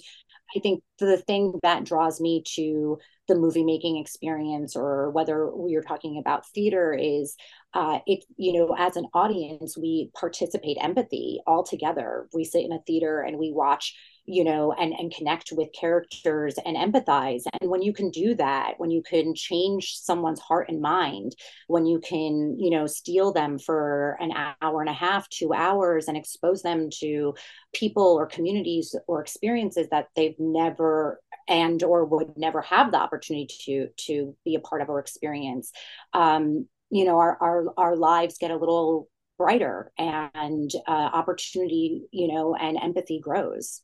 i 0.56 0.60
think 0.60 0.82
the 0.98 1.16
thing 1.16 1.58
that 1.62 1.84
draws 1.84 2.20
me 2.20 2.42
to 2.46 2.98
the 3.28 3.34
movie 3.34 3.64
making 3.64 3.96
experience 3.96 4.76
or 4.76 5.10
whether 5.10 5.48
we're 5.54 5.82
talking 5.82 6.18
about 6.18 6.46
theater 6.48 6.92
is 6.92 7.36
uh, 7.72 8.00
it 8.06 8.24
you 8.36 8.52
know 8.52 8.74
as 8.76 8.96
an 8.96 9.06
audience 9.14 9.78
we 9.78 10.10
participate 10.18 10.76
empathy 10.80 11.40
all 11.46 11.62
together 11.62 12.28
we 12.34 12.44
sit 12.44 12.64
in 12.64 12.72
a 12.72 12.82
theater 12.86 13.20
and 13.20 13.38
we 13.38 13.52
watch 13.52 13.94
you 14.30 14.44
know 14.44 14.72
and 14.72 14.92
and 14.92 15.12
connect 15.12 15.52
with 15.52 15.68
characters 15.78 16.54
and 16.64 16.76
empathize. 16.76 17.42
And 17.60 17.70
when 17.70 17.82
you 17.82 17.92
can 17.92 18.10
do 18.10 18.34
that 18.36 18.74
when 18.78 18.90
you 18.90 19.02
can 19.02 19.34
change 19.34 19.96
someone's 19.96 20.40
heart 20.40 20.68
and 20.68 20.80
mind 20.80 21.34
when 21.66 21.86
you 21.86 22.00
can 22.00 22.58
you 22.58 22.70
know 22.70 22.86
steal 22.86 23.32
them 23.32 23.58
for 23.58 24.16
an 24.20 24.32
hour 24.62 24.80
and 24.80 24.90
a 24.90 24.94
half 24.94 25.28
two 25.28 25.52
hours 25.52 26.08
and 26.08 26.16
expose 26.16 26.62
them 26.62 26.88
to 27.00 27.34
people 27.72 28.16
or 28.18 28.26
communities 28.26 28.94
or 29.06 29.20
experiences 29.20 29.88
that 29.90 30.08
they've 30.16 30.38
never 30.38 31.20
and 31.48 31.82
or 31.82 32.04
would 32.04 32.36
never 32.36 32.60
have 32.62 32.90
the 32.90 32.98
opportunity 32.98 33.48
to 33.64 33.88
to 33.96 34.36
be 34.44 34.54
a 34.54 34.60
part 34.60 34.82
of 34.82 34.88
or 34.88 34.98
experience 34.98 35.72
um 36.12 36.66
you 36.90 37.04
know 37.04 37.18
our 37.18 37.36
our, 37.40 37.64
our 37.76 37.96
lives 37.96 38.38
get 38.38 38.50
a 38.50 38.56
little 38.56 39.08
brighter 39.38 39.90
and 39.96 40.70
uh, 40.86 40.90
opportunity 40.90 42.02
you 42.12 42.28
know 42.28 42.54
and 42.54 42.76
empathy 42.82 43.20
grows 43.20 43.82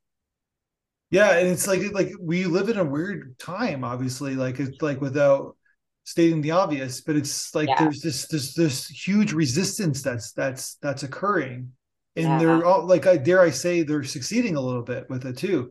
yeah 1.16 1.38
and 1.38 1.49
it's 1.49 1.66
like 1.66 1.80
like 1.92 2.12
we 2.20 2.44
live 2.44 2.68
in 2.68 2.76
a 2.76 2.85
weird 2.85 3.38
time 3.38 3.85
obviously 3.85 4.35
like 4.35 4.61
it's 4.61 4.82
like 4.82 5.00
without 5.00 5.56
stating 6.04 6.40
the 6.40 6.50
obvious 6.50 7.00
but 7.00 7.16
it's 7.16 7.54
like 7.54 7.68
yeah. 7.68 7.80
there's 7.80 8.00
this 8.00 8.26
this 8.28 8.54
this 8.54 8.87
huge 8.87 9.32
resistance 9.32 10.02
that's 10.02 10.32
that's 10.32 10.76
that's 10.82 11.02
occurring 11.02 11.73
and 12.16 12.26
yeah. 12.26 12.38
they're 12.38 12.64
all 12.64 12.87
like 12.87 13.06
i 13.06 13.16
dare 13.16 13.40
i 13.40 13.50
say 13.50 13.82
they're 13.82 14.04
succeeding 14.04 14.56
a 14.56 14.61
little 14.61 14.82
bit 14.82 15.08
with 15.08 15.25
it 15.25 15.37
too 15.37 15.70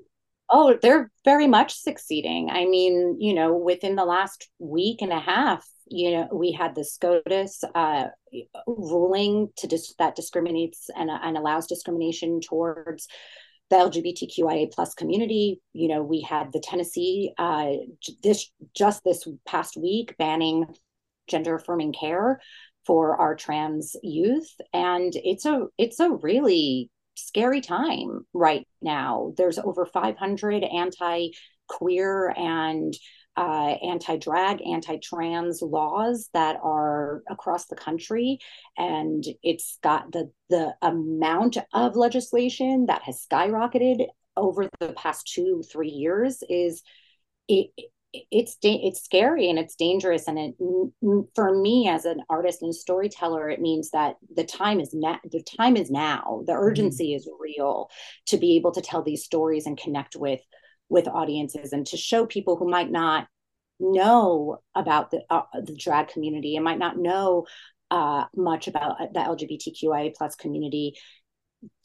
oh 0.50 0.78
they're 0.82 1.12
very 1.24 1.48
much 1.48 1.76
succeeding 1.76 2.50
i 2.50 2.66
mean 2.66 3.16
you 3.20 3.34
know 3.34 3.56
within 3.56 3.96
the 3.96 4.06
last 4.06 4.50
week 4.60 5.02
and 5.02 5.14
a 5.14 5.20
half 5.20 5.66
you 5.88 6.12
know 6.12 6.28
we 6.34 6.52
had 6.52 6.76
the 6.76 6.84
scotus 6.84 7.64
uh, 7.76 8.06
ruling 8.68 9.50
to 9.58 9.68
dis- 9.68 9.94
that 10.00 10.16
discriminates 10.16 10.90
and, 10.96 11.10
and 11.10 11.38
allows 11.38 11.68
discrimination 11.68 12.42
towards 12.42 13.08
the 13.70 13.78
LGBTQIA 13.78 14.72
plus 14.72 14.94
community. 14.94 15.62
You 15.74 15.88
know, 15.88 16.04
we 16.04 16.22
had 16.22 16.52
the 16.52 16.60
Tennessee 16.60 17.34
uh, 17.38 17.72
this 18.24 18.52
just 18.76 19.04
this 19.04 19.28
past 19.46 19.78
week 19.78 20.16
banning 20.18 20.66
gender 21.28 21.56
affirming 21.56 21.94
care 21.94 22.40
for 22.86 23.18
our 23.18 23.36
trans 23.36 23.96
youth, 24.04 24.50
and 24.74 25.14
it's 25.16 25.46
a 25.46 25.68
it's 25.78 26.00
a 26.00 26.12
really 26.12 26.90
scary 27.16 27.62
time 27.62 28.26
right 28.34 28.68
now. 28.82 29.34
There's 29.38 29.58
over 29.58 29.86
500 29.86 30.64
anti 30.64 31.30
queer 31.68 32.34
and 32.38 32.94
uh, 33.38 33.76
anti 33.84 34.18
drag, 34.18 34.62
anti 34.66 34.98
trans 34.98 35.62
laws 35.62 36.30
that 36.34 36.58
are 36.64 37.22
across 37.30 37.68
the 37.68 37.76
country. 37.76 38.40
And 38.78 39.24
it's 39.44 39.78
got 39.84 40.12
the, 40.12 40.32
the 40.50 40.76
amount 40.82 41.58
of 41.74 41.96
legislation 41.96 42.86
that 42.88 43.04
has 43.04 43.26
skyrocketed 43.30 44.08
over 44.38 44.70
the 44.80 44.94
past 44.94 45.32
two, 45.34 45.64
three 45.70 45.90
years 45.90 46.44
is 46.50 46.82
it, 47.48 47.72
it's 48.32 48.58
it's 48.62 49.04
scary 49.04 49.50
and 49.50 49.60
it's 49.60 49.76
dangerous 49.76 50.28
and 50.28 50.40
it 50.40 50.56
for 51.36 51.58
me 51.58 51.88
as 51.90 52.06
an 52.06 52.22
artist 52.30 52.62
and 52.62 52.74
storyteller 52.74 53.50
it 53.50 53.60
means 53.60 53.92
that 53.92 54.16
the 54.36 54.44
time 54.44 54.80
is 54.80 54.94
now 54.94 55.20
the 55.32 55.44
time 55.58 55.76
is 55.76 55.92
now 55.92 56.42
the 56.46 56.54
mm-hmm. 56.54 56.64
urgency 56.64 57.10
mm-hmm. 57.10 57.18
is 57.18 57.30
real 57.40 57.90
to 58.26 58.38
be 58.38 58.56
able 58.56 58.72
to 58.72 58.82
tell 58.82 59.02
these 59.02 59.24
stories 59.24 59.66
and 59.66 59.78
connect 59.78 60.16
with 60.16 60.40
with 60.90 61.08
audiences 61.08 61.74
and 61.74 61.86
to 61.88 61.98
show 61.98 62.26
people 62.26 62.56
who 62.56 62.70
might 62.70 62.92
not 62.92 63.28
know 63.80 64.62
about 64.74 65.12
the 65.12 65.22
uh, 65.30 65.42
the 65.64 65.76
drag 65.76 66.08
community 66.08 66.56
and 66.56 66.64
might 66.64 66.80
not 66.80 66.98
know 66.98 67.46
uh, 67.92 68.26
much 68.36 68.68
about 68.68 68.98
the 69.14 69.20
LGBTQIA 69.20 70.16
plus 70.16 70.36
community 70.36 70.96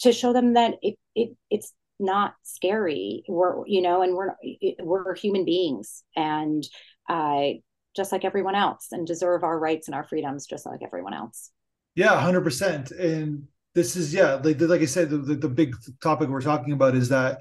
to 0.01 0.13
show 0.13 0.33
them 0.33 0.55
that 0.55 0.75
it, 0.83 0.97
it 1.15 1.37
it's 1.51 1.73
not 1.99 2.35
scary. 2.43 3.25
We're 3.29 3.67
you 3.67 3.83
know 3.83 4.03
and 4.03 4.15
we're 4.15 4.35
we're 4.81 5.15
human 5.15 5.45
beings 5.45 6.03
and 6.17 6.63
uh, 7.09 7.49
just 7.97 8.13
like 8.13 8.25
everyone 8.25 8.55
else 8.55 8.89
and 8.93 9.07
deserve 9.07 9.43
our 9.43 9.59
rights 9.59 9.89
and 9.89 9.95
our 9.95 10.05
freedoms 10.05 10.47
just 10.47 10.67
like 10.67 10.81
everyone 10.83 11.15
else. 11.15 11.51
Yeah 11.95 12.13
100% 12.13 12.99
and 12.99 13.49
this 13.75 13.97
is 13.97 14.13
yeah 14.13 14.35
like 14.35 14.61
like 14.61 14.81
i 14.81 14.85
said 14.87 15.11
the, 15.11 15.19
the, 15.19 15.35
the 15.35 15.49
big 15.49 15.77
topic 16.03 16.29
we're 16.29 16.41
talking 16.41 16.73
about 16.73 16.95
is 16.95 17.09
that 17.09 17.39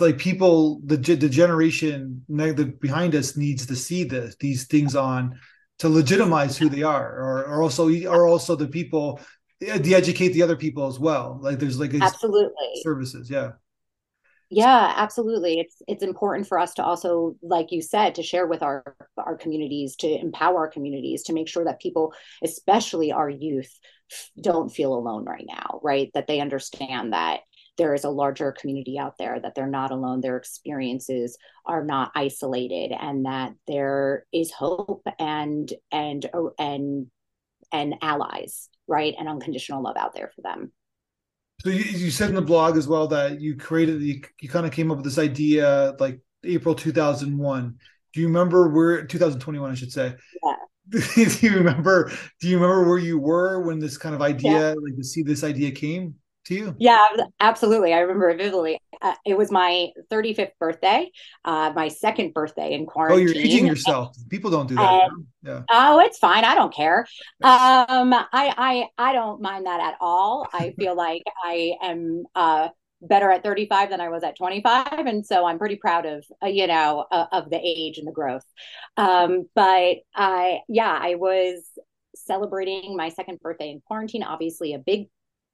like 0.00 0.18
people 0.18 0.80
the 0.84 0.96
the 0.96 1.28
generation 1.28 2.24
behind 2.80 3.14
us 3.14 3.36
needs 3.36 3.66
to 3.66 3.76
see 3.76 4.04
this 4.04 4.34
these 4.40 4.66
things 4.66 4.96
on 4.96 5.38
to 5.78 5.88
legitimize 5.88 6.58
who 6.58 6.68
they 6.68 6.82
are 6.82 7.16
or, 7.16 7.44
or 7.46 7.62
also 7.62 7.88
are 8.06 8.26
also 8.26 8.56
the 8.56 8.66
people 8.66 9.20
eh, 9.62 9.78
de 9.78 9.94
educate 9.94 10.30
the 10.30 10.42
other 10.42 10.56
people 10.56 10.86
as 10.86 10.98
well. 10.98 11.38
Like 11.40 11.58
there's 11.58 11.78
like 11.78 11.94
absolutely. 11.94 12.82
services 12.82 13.30
yeah. 13.30 13.52
Yeah 14.50 14.94
absolutely. 14.96 15.60
It's 15.60 15.76
it's 15.86 16.02
important 16.02 16.48
for 16.48 16.58
us 16.58 16.74
to 16.74 16.84
also 16.84 17.36
like 17.42 17.70
you 17.70 17.82
said 17.82 18.16
to 18.16 18.22
share 18.22 18.46
with 18.46 18.62
our 18.62 18.96
our 19.16 19.36
communities 19.36 19.94
to 19.96 20.08
empower 20.08 20.58
our 20.58 20.70
communities 20.70 21.24
to 21.24 21.32
make 21.32 21.48
sure 21.48 21.64
that 21.64 21.80
people 21.80 22.14
especially 22.42 23.12
our 23.12 23.30
youth 23.30 23.70
don't 24.40 24.70
feel 24.70 24.94
alone 24.94 25.24
right 25.24 25.44
now 25.46 25.80
right? 25.82 26.10
That 26.14 26.26
they 26.26 26.40
understand 26.40 27.12
that 27.12 27.40
there 27.78 27.94
is 27.94 28.04
a 28.04 28.10
larger 28.10 28.52
community 28.52 28.98
out 28.98 29.16
there 29.18 29.40
that 29.40 29.54
they're 29.54 29.66
not 29.66 29.92
alone 29.92 30.20
their 30.20 30.36
experiences 30.36 31.38
are 31.64 31.84
not 31.84 32.10
isolated 32.14 32.92
and 32.92 33.24
that 33.24 33.54
there 33.66 34.26
is 34.32 34.50
hope 34.50 35.06
and 35.18 35.72
and 35.90 36.26
uh, 36.34 36.48
and 36.58 37.06
and 37.72 37.94
allies 38.02 38.68
right 38.86 39.14
and 39.18 39.28
unconditional 39.28 39.82
love 39.82 39.96
out 39.96 40.14
there 40.14 40.30
for 40.34 40.42
them. 40.42 40.72
So 41.62 41.70
you, 41.70 41.82
you 41.82 42.10
said 42.10 42.28
in 42.28 42.34
the 42.34 42.42
blog 42.42 42.76
as 42.76 42.86
well 42.86 43.08
that 43.08 43.40
you 43.40 43.56
created 43.56 44.02
you, 44.02 44.20
you 44.40 44.48
kind 44.48 44.66
of 44.66 44.72
came 44.72 44.90
up 44.90 44.98
with 44.98 45.04
this 45.04 45.18
idea 45.18 45.94
like 45.98 46.20
april 46.44 46.74
2001 46.74 47.74
do 48.12 48.20
you 48.20 48.26
remember 48.26 48.68
where 48.68 49.04
2021 49.04 49.70
i 49.70 49.74
should 49.74 49.92
say. 49.92 50.14
Yeah. 50.44 50.54
Do 51.14 51.46
you 51.46 51.54
remember 51.56 52.10
do 52.40 52.48
you 52.48 52.58
remember 52.58 52.88
where 52.88 52.98
you 52.98 53.18
were 53.18 53.60
when 53.60 53.78
this 53.78 53.98
kind 53.98 54.14
of 54.14 54.22
idea 54.22 54.70
yeah. 54.70 54.74
like 54.82 54.96
to 54.96 55.04
see 55.04 55.22
this 55.22 55.44
idea 55.44 55.70
came 55.70 56.14
to 56.48 56.54
you? 56.54 56.76
Yeah, 56.78 56.98
absolutely. 57.40 57.94
I 57.94 58.00
remember 58.00 58.34
vividly. 58.36 58.80
Uh, 59.00 59.14
it 59.24 59.38
was 59.38 59.50
my 59.50 59.88
35th 60.10 60.50
birthday, 60.58 61.10
uh, 61.44 61.72
my 61.74 61.88
second 61.88 62.34
birthday 62.34 62.72
in 62.72 62.86
quarantine. 62.86 63.28
Oh, 63.28 63.32
you're 63.32 63.42
aging 63.42 63.66
yourself. 63.66 64.16
People 64.28 64.50
don't 64.50 64.66
do 64.66 64.74
that. 64.74 65.10
yeah. 65.42 65.62
Oh, 65.70 66.00
it's 66.00 66.18
fine. 66.18 66.44
I 66.44 66.54
don't 66.54 66.74
care. 66.74 67.06
Um, 67.40 68.12
I, 68.12 68.26
I, 68.32 68.86
I 68.98 69.12
don't 69.12 69.40
mind 69.40 69.66
that 69.66 69.80
at 69.80 69.94
all. 70.00 70.46
I 70.52 70.74
feel 70.78 70.94
like 71.06 71.22
I 71.44 71.74
am, 71.82 72.24
uh, 72.34 72.68
better 73.00 73.30
at 73.30 73.44
35 73.44 73.90
than 73.90 74.00
I 74.00 74.08
was 74.08 74.24
at 74.24 74.36
25 74.36 74.88
and 74.92 75.24
so 75.24 75.46
I'm 75.46 75.56
pretty 75.56 75.76
proud 75.76 76.04
of 76.04 76.24
uh, 76.42 76.48
you 76.48 76.66
know 76.66 77.06
uh, 77.12 77.26
of 77.30 77.48
the 77.48 77.60
age 77.62 77.98
and 77.98 78.08
the 78.08 78.12
growth 78.12 78.42
um 78.96 79.48
but 79.54 79.98
I 80.16 80.62
yeah 80.68 80.98
I 81.00 81.14
was 81.14 81.62
celebrating 82.16 82.96
my 82.96 83.10
second 83.10 83.38
birthday 83.38 83.70
in 83.70 83.80
quarantine 83.86 84.24
obviously 84.24 84.74
a 84.74 84.80
big 84.80 85.06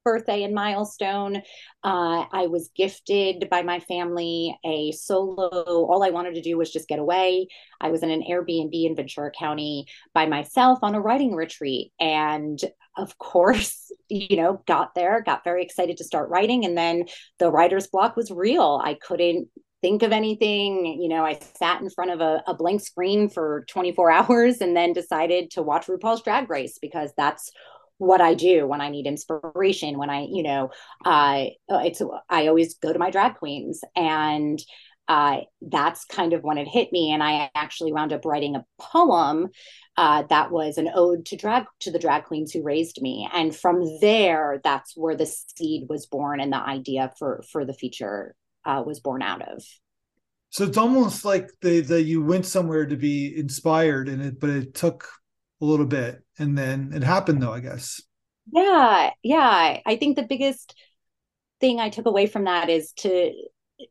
birthday 0.05 0.43
and 0.43 0.53
milestone. 0.53 1.37
Uh, 1.83 2.25
I 2.31 2.47
was 2.47 2.69
gifted 2.75 3.49
by 3.49 3.63
my 3.63 3.79
family 3.81 4.57
a 4.63 4.91
solo. 4.91 5.49
All 5.51 6.03
I 6.03 6.11
wanted 6.11 6.35
to 6.35 6.41
do 6.41 6.57
was 6.57 6.71
just 6.71 6.87
get 6.87 6.99
away. 6.99 7.47
I 7.81 7.89
was 7.89 8.03
in 8.03 8.11
an 8.11 8.23
Airbnb 8.29 8.71
in 8.71 8.95
Ventura 8.95 9.31
County 9.31 9.87
by 10.13 10.27
myself 10.27 10.79
on 10.83 10.95
a 10.95 11.01
writing 11.01 11.35
retreat. 11.35 11.91
And 11.99 12.57
of 12.95 13.17
course, 13.17 13.91
you 14.07 14.37
know, 14.37 14.61
got 14.67 14.95
there, 14.95 15.21
got 15.21 15.43
very 15.43 15.63
excited 15.63 15.97
to 15.97 16.05
start 16.05 16.29
writing. 16.29 16.63
And 16.63 16.77
then 16.77 17.05
the 17.39 17.51
writer's 17.51 17.87
block 17.87 18.15
was 18.15 18.31
real. 18.31 18.79
I 18.81 18.93
couldn't 18.93 19.49
think 19.81 20.03
of 20.03 20.11
anything. 20.11 20.99
You 21.01 21.09
know, 21.09 21.25
I 21.25 21.39
sat 21.57 21.81
in 21.81 21.89
front 21.89 22.11
of 22.11 22.21
a, 22.21 22.43
a, 22.47 22.55
blank 22.55 22.81
screen 22.81 23.29
for 23.29 23.65
24 23.69 24.09
hours 24.17 24.61
and 24.61 24.75
then 24.75 24.93
decided 24.93 25.51
to 25.51 25.61
watch 25.61 25.87
RuPaul's 25.87 26.23
Drag 26.23 26.49
Race 26.49 26.79
because 26.81 27.11
that's 27.17 27.51
what 27.97 28.21
I 28.21 28.33
do 28.33 28.67
when 28.67 28.81
I 28.81 28.89
need 28.89 29.07
inspiration, 29.07 29.97
when 29.97 30.09
I, 30.09 30.27
you 30.29 30.43
know, 30.43 30.71
uh, 31.05 31.45
it's, 31.69 32.01
I 32.29 32.47
always 32.47 32.75
go 32.75 32.91
to 32.91 32.99
my 32.99 33.09
drag 33.09 33.35
queens 33.35 33.81
and 33.95 34.59
uh, 35.07 35.41
that's 35.61 36.05
kind 36.05 36.33
of 36.33 36.43
when 36.43 36.57
it 36.57 36.67
hit 36.67 36.91
me. 36.91 37.11
And 37.11 37.21
I 37.21 37.49
actually 37.55 37.93
wound 37.93 38.11
up 38.11 38.25
writing 38.25 38.55
a 38.55 38.65
poem 38.79 39.49
uh, 39.97 40.23
that 40.29 40.51
was 40.51 40.77
an 40.77 40.89
ode 40.93 41.25
to 41.27 41.37
drag 41.37 41.65
to 41.81 41.91
the 41.91 41.99
drag 41.99 42.25
queens 42.25 42.51
who 42.51 42.63
raised 42.63 43.01
me. 43.01 43.29
And 43.33 43.55
from 43.55 43.99
there, 44.01 44.59
that's 44.63 44.93
where 44.95 45.15
the 45.15 45.25
seed 45.25 45.87
was 45.87 46.05
born 46.05 46.39
and 46.39 46.51
the 46.51 46.57
idea 46.57 47.13
for 47.17 47.43
for 47.51 47.65
the 47.65 47.73
feature 47.73 48.35
uh, 48.65 48.83
was 48.85 48.99
born 48.99 49.21
out 49.21 49.41
of. 49.41 49.63
So 50.49 50.65
it's 50.65 50.77
almost 50.77 51.23
like 51.23 51.49
the 51.61 51.81
the 51.81 52.01
you 52.01 52.23
went 52.23 52.45
somewhere 52.45 52.85
to 52.85 52.95
be 52.97 53.37
inspired, 53.37 54.09
and 54.09 54.21
it 54.21 54.39
but 54.39 54.49
it 54.49 54.73
took 54.73 55.07
a 55.61 55.65
little 55.65 55.85
bit 55.85 56.21
and 56.37 56.57
then 56.57 56.91
it 56.93 57.03
happened 57.03 57.41
though 57.41 57.53
i 57.53 57.59
guess. 57.59 58.01
Yeah 58.51 59.11
yeah. 59.23 59.79
I 59.85 59.95
think 59.95 60.15
the 60.15 60.23
biggest 60.23 60.75
thing 61.59 61.79
i 61.79 61.89
took 61.89 62.05
away 62.05 62.27
from 62.27 62.45
that 62.45 62.69
is 62.69 62.91
to 62.97 63.31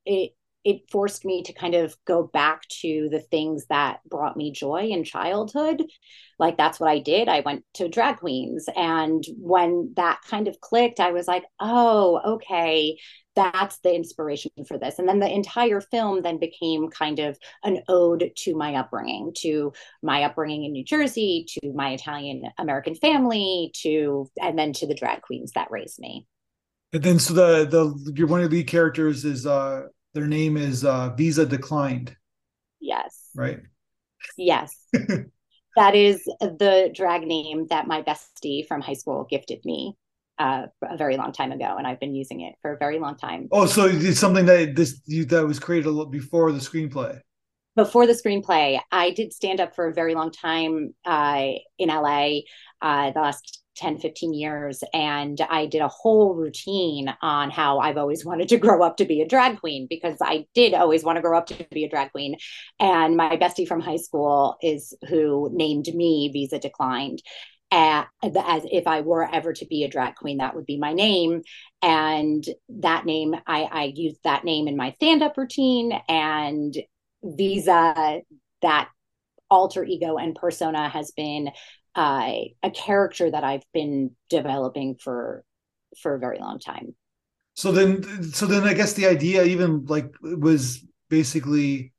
it 0.04 0.32
it 0.64 0.90
forced 0.90 1.24
me 1.24 1.42
to 1.42 1.52
kind 1.52 1.74
of 1.74 1.94
go 2.06 2.24
back 2.24 2.62
to 2.68 3.08
the 3.10 3.20
things 3.20 3.66
that 3.66 4.00
brought 4.08 4.36
me 4.36 4.50
joy 4.52 4.88
in 4.88 5.04
childhood. 5.04 5.84
Like 6.38 6.56
that's 6.56 6.80
what 6.80 6.90
i 6.90 6.98
did. 6.98 7.28
I 7.28 7.40
went 7.40 7.64
to 7.74 7.88
drag 7.88 8.18
queens 8.18 8.66
and 8.74 9.24
when 9.36 9.92
that 9.96 10.20
kind 10.28 10.48
of 10.48 10.60
clicked 10.60 11.00
i 11.00 11.12
was 11.12 11.28
like 11.28 11.44
oh 11.60 12.20
okay 12.34 12.96
that's 13.36 13.78
the 13.80 13.94
inspiration 13.94 14.50
for 14.68 14.78
this. 14.78 14.98
And 14.98 15.08
then 15.08 15.18
the 15.18 15.28
entire 15.28 15.80
film 15.80 16.22
then 16.22 16.38
became 16.38 16.88
kind 16.88 17.18
of 17.18 17.36
an 17.64 17.82
ode 17.88 18.30
to 18.36 18.54
my 18.54 18.76
upbringing 18.76 19.32
to 19.38 19.72
my 20.02 20.22
upbringing 20.22 20.64
in 20.64 20.72
new 20.72 20.84
jersey 20.84 21.46
to 21.48 21.72
my 21.72 21.90
italian 21.90 22.44
american 22.58 22.94
family 22.94 23.72
to 23.82 24.30
and 24.40 24.58
then 24.58 24.72
to 24.74 24.86
the 24.86 24.94
drag 24.94 25.22
queens 25.22 25.52
that 25.52 25.70
raised 25.70 25.98
me. 25.98 26.26
And 26.92 27.02
then 27.02 27.18
so 27.18 27.34
the 27.34 27.64
the 27.64 28.12
your 28.16 28.28
one 28.28 28.40
of 28.40 28.50
the 28.50 28.56
lead 28.56 28.68
characters 28.68 29.24
is 29.24 29.46
uh 29.46 29.88
their 30.14 30.26
name 30.26 30.56
is 30.56 30.84
uh 30.84 31.10
visa 31.10 31.44
declined 31.44 32.16
yes 32.80 33.30
right 33.34 33.60
yes 34.36 34.74
that 35.76 35.94
is 35.94 36.24
the 36.40 36.90
drag 36.94 37.22
name 37.26 37.66
that 37.68 37.86
my 37.86 38.02
bestie 38.02 38.66
from 38.66 38.80
high 38.80 38.94
school 38.94 39.26
gifted 39.28 39.64
me 39.64 39.96
uh, 40.38 40.66
a 40.82 40.96
very 40.96 41.16
long 41.16 41.32
time 41.32 41.52
ago, 41.52 41.76
and 41.78 41.86
I've 41.86 42.00
been 42.00 42.14
using 42.14 42.40
it 42.40 42.54
for 42.62 42.72
a 42.72 42.76
very 42.76 42.98
long 42.98 43.16
time. 43.16 43.48
Oh, 43.52 43.66
so 43.66 43.86
it's 43.86 44.18
something 44.18 44.46
that 44.46 44.74
this 44.74 45.00
you, 45.06 45.24
that 45.26 45.46
was 45.46 45.58
created 45.58 45.86
a 45.86 45.90
little 45.90 46.10
before 46.10 46.50
the 46.52 46.58
screenplay. 46.58 47.20
Before 47.76 48.06
the 48.06 48.12
screenplay, 48.12 48.80
I 48.92 49.10
did 49.10 49.32
stand 49.32 49.60
up 49.60 49.74
for 49.74 49.88
a 49.88 49.92
very 49.92 50.14
long 50.14 50.30
time 50.30 50.94
uh, 51.04 51.52
in 51.78 51.88
LA. 51.88 52.40
Uh, 52.84 53.10
the 53.12 53.20
last 53.20 53.62
10 53.76 53.98
15 53.98 54.34
years 54.34 54.84
and 54.92 55.40
i 55.48 55.64
did 55.64 55.80
a 55.80 55.88
whole 55.88 56.34
routine 56.34 57.12
on 57.22 57.50
how 57.50 57.78
i've 57.78 57.96
always 57.96 58.24
wanted 58.30 58.46
to 58.46 58.58
grow 58.58 58.82
up 58.82 58.98
to 58.98 59.06
be 59.06 59.22
a 59.22 59.26
drag 59.26 59.58
queen 59.58 59.86
because 59.88 60.18
i 60.20 60.46
did 60.54 60.74
always 60.74 61.02
want 61.02 61.16
to 61.16 61.22
grow 61.22 61.36
up 61.36 61.46
to 61.46 61.66
be 61.72 61.84
a 61.84 61.88
drag 61.88 62.12
queen 62.12 62.36
and 62.78 63.16
my 63.16 63.38
bestie 63.38 63.66
from 63.66 63.80
high 63.80 63.96
school 63.96 64.56
is 64.62 64.94
who 65.08 65.48
named 65.52 65.86
me 65.94 66.30
visa 66.30 66.58
declined 66.58 67.22
as 67.72 68.62
if 68.70 68.86
I 68.86 69.00
were 69.00 69.28
ever 69.34 69.52
to 69.52 69.66
be 69.66 69.82
a 69.82 69.88
drag 69.88 70.14
queen, 70.14 70.38
that 70.38 70.54
would 70.54 70.66
be 70.66 70.78
my 70.78 70.92
name. 70.92 71.42
And 71.82 72.44
that 72.68 73.04
name, 73.04 73.34
I, 73.46 73.62
I 73.64 73.92
used 73.96 74.20
that 74.22 74.44
name 74.44 74.68
in 74.68 74.76
my 74.76 74.92
stand 74.92 75.24
up 75.24 75.36
routine. 75.36 75.92
And 76.08 76.72
Visa, 77.24 78.20
that 78.62 78.90
alter 79.50 79.84
ego 79.84 80.16
and 80.16 80.36
persona 80.36 80.88
has 80.88 81.10
been 81.16 81.50
uh, 81.94 82.30
a 82.62 82.70
character 82.70 83.30
that 83.30 83.44
I've 83.44 83.64
been 83.72 84.12
developing 84.28 84.96
for 84.96 85.44
for 86.00 86.14
a 86.14 86.18
very 86.18 86.38
long 86.38 86.58
time. 86.58 86.94
So 87.54 87.70
then, 87.70 88.24
so 88.32 88.46
then, 88.46 88.64
I 88.64 88.74
guess 88.74 88.94
the 88.94 89.06
idea 89.06 89.44
even 89.44 89.84
like 89.86 90.12
was 90.20 90.84
basically 91.08 91.92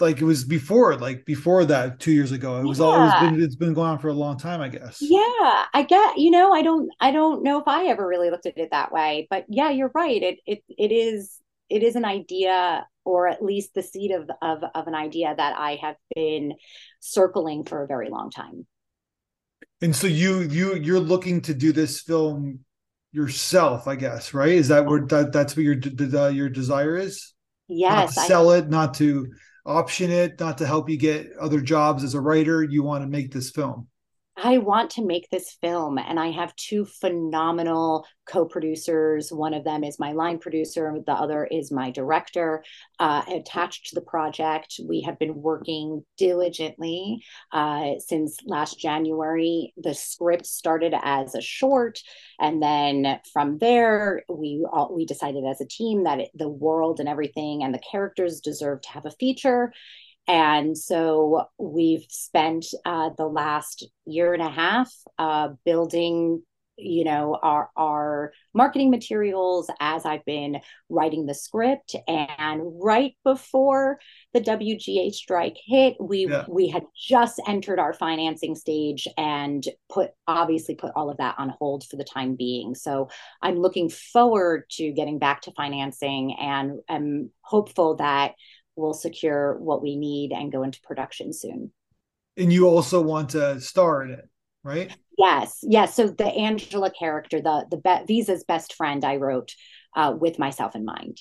like 0.00 0.20
it 0.20 0.24
was 0.24 0.44
before 0.44 0.96
like 0.96 1.24
before 1.24 1.64
that 1.64 1.98
two 1.98 2.12
years 2.12 2.32
ago 2.32 2.58
it 2.58 2.64
was 2.64 2.78
yeah. 2.78 2.84
always 2.84 3.12
been 3.20 3.42
it's 3.42 3.56
been 3.56 3.74
going 3.74 3.90
on 3.90 3.98
for 3.98 4.08
a 4.08 4.12
long 4.12 4.38
time 4.38 4.60
i 4.60 4.68
guess 4.68 4.98
yeah 5.00 5.64
i 5.74 5.84
get 5.88 6.18
you 6.18 6.30
know 6.30 6.52
i 6.52 6.62
don't 6.62 6.88
i 7.00 7.10
don't 7.10 7.42
know 7.42 7.58
if 7.58 7.66
i 7.66 7.86
ever 7.86 8.06
really 8.06 8.30
looked 8.30 8.46
at 8.46 8.56
it 8.56 8.70
that 8.70 8.92
way 8.92 9.26
but 9.30 9.44
yeah 9.48 9.70
you're 9.70 9.90
right 9.94 10.22
it 10.22 10.38
it, 10.46 10.62
it 10.68 10.92
is 10.92 11.40
it 11.68 11.82
is 11.82 11.96
an 11.96 12.04
idea 12.04 12.86
or 13.08 13.26
at 13.26 13.42
least 13.42 13.74
the 13.74 13.82
seed 13.82 14.10
of, 14.10 14.30
of 14.42 14.62
of 14.74 14.86
an 14.86 14.94
idea 14.94 15.34
that 15.36 15.56
i 15.58 15.78
have 15.80 15.96
been 16.14 16.52
circling 17.00 17.64
for 17.64 17.82
a 17.82 17.86
very 17.86 18.10
long 18.10 18.30
time 18.30 18.66
and 19.80 19.94
so 19.94 20.06
you 20.06 20.40
you 20.40 20.74
you're 20.76 21.00
looking 21.00 21.40
to 21.40 21.54
do 21.54 21.72
this 21.72 22.00
film 22.00 22.60
yourself 23.12 23.88
i 23.88 23.96
guess 23.96 24.34
right 24.34 24.52
is 24.52 24.68
that 24.68 24.84
where 24.86 25.06
that, 25.06 25.32
that's 25.32 25.56
what 25.56 25.64
your 25.64 25.76
the, 25.76 26.24
uh, 26.24 26.28
your 26.28 26.48
desire 26.48 26.96
is 26.96 27.34
yes 27.68 28.16
not 28.16 28.22
to 28.22 28.28
sell 28.28 28.50
I, 28.50 28.58
it 28.58 28.68
not 28.68 28.94
to 28.94 29.28
option 29.68 30.10
it, 30.10 30.40
not 30.40 30.58
to 30.58 30.66
help 30.66 30.88
you 30.88 30.96
get 30.96 31.30
other 31.38 31.60
jobs 31.60 32.02
as 32.02 32.14
a 32.14 32.20
writer. 32.20 32.64
You 32.64 32.82
want 32.82 33.04
to 33.04 33.08
make 33.08 33.32
this 33.32 33.50
film. 33.50 33.86
I 34.40 34.58
want 34.58 34.90
to 34.92 35.04
make 35.04 35.28
this 35.30 35.56
film, 35.60 35.98
and 35.98 36.18
I 36.18 36.30
have 36.30 36.54
two 36.54 36.84
phenomenal 36.84 38.06
co 38.24 38.44
producers. 38.44 39.32
One 39.32 39.52
of 39.52 39.64
them 39.64 39.82
is 39.82 39.98
my 39.98 40.12
line 40.12 40.38
producer, 40.38 40.94
the 41.04 41.12
other 41.12 41.44
is 41.44 41.72
my 41.72 41.90
director. 41.90 42.62
Uh, 43.00 43.22
attached 43.34 43.88
to 43.88 43.96
the 43.96 44.00
project, 44.00 44.78
we 44.86 45.00
have 45.00 45.18
been 45.18 45.42
working 45.42 46.04
diligently 46.18 47.20
uh, 47.52 47.94
since 47.98 48.38
last 48.44 48.78
January. 48.78 49.72
The 49.76 49.94
script 49.94 50.46
started 50.46 50.94
as 51.02 51.34
a 51.34 51.42
short, 51.42 51.98
and 52.38 52.62
then 52.62 53.18
from 53.32 53.58
there, 53.58 54.22
we 54.28 54.64
all, 54.70 54.94
we 54.94 55.04
decided 55.04 55.44
as 55.46 55.60
a 55.60 55.66
team 55.66 56.04
that 56.04 56.20
it, 56.20 56.30
the 56.34 56.48
world 56.48 57.00
and 57.00 57.08
everything 57.08 57.64
and 57.64 57.74
the 57.74 57.82
characters 57.90 58.40
deserve 58.40 58.82
to 58.82 58.90
have 58.90 59.06
a 59.06 59.10
feature 59.10 59.72
and 60.28 60.76
so 60.76 61.46
we've 61.58 62.04
spent 62.10 62.66
uh, 62.84 63.10
the 63.16 63.26
last 63.26 63.88
year 64.04 64.34
and 64.34 64.42
a 64.42 64.50
half 64.50 64.92
uh, 65.18 65.48
building 65.64 66.42
you 66.78 67.04
know 67.04 67.36
our 67.42 67.70
our 67.76 68.32
marketing 68.54 68.90
materials 68.90 69.68
as 69.80 70.06
i've 70.06 70.24
been 70.24 70.60
writing 70.88 71.26
the 71.26 71.34
script 71.34 71.96
and 72.06 72.62
right 72.80 73.16
before 73.24 73.98
the 74.32 74.40
wga 74.40 75.12
strike 75.12 75.56
hit 75.66 75.96
we 76.00 76.28
yeah. 76.28 76.44
we 76.48 76.68
had 76.68 76.84
just 76.96 77.40
entered 77.48 77.80
our 77.80 77.92
financing 77.92 78.54
stage 78.54 79.08
and 79.16 79.64
put 79.88 80.10
obviously 80.26 80.74
put 80.74 80.92
all 80.94 81.10
of 81.10 81.16
that 81.16 81.34
on 81.38 81.52
hold 81.58 81.84
for 81.84 81.96
the 81.96 82.04
time 82.04 82.36
being 82.36 82.74
so 82.74 83.08
i'm 83.42 83.56
looking 83.56 83.88
forward 83.88 84.62
to 84.70 84.92
getting 84.92 85.18
back 85.18 85.42
to 85.42 85.52
financing 85.52 86.36
and 86.40 86.78
i'm 86.88 87.30
hopeful 87.42 87.96
that 87.96 88.34
we'll 88.78 88.94
secure 88.94 89.58
what 89.58 89.82
we 89.82 89.96
need 89.96 90.32
and 90.32 90.52
go 90.52 90.62
into 90.62 90.80
production 90.82 91.32
soon. 91.32 91.72
And 92.36 92.52
you 92.52 92.68
also 92.68 93.02
want 93.02 93.30
to 93.30 93.60
star 93.60 94.02
in 94.04 94.10
it, 94.10 94.28
right? 94.62 94.96
Yes, 95.18 95.58
yes. 95.62 95.94
So 95.94 96.06
the 96.06 96.26
Angela 96.26 96.90
character, 96.90 97.40
the 97.40 97.66
the 97.70 97.76
be- 97.78 98.06
Visa's 98.06 98.44
best 98.44 98.74
friend, 98.74 99.04
I 99.04 99.16
wrote 99.16 99.54
uh, 99.96 100.14
with 100.18 100.38
myself 100.38 100.76
in 100.76 100.84
mind. 100.84 101.20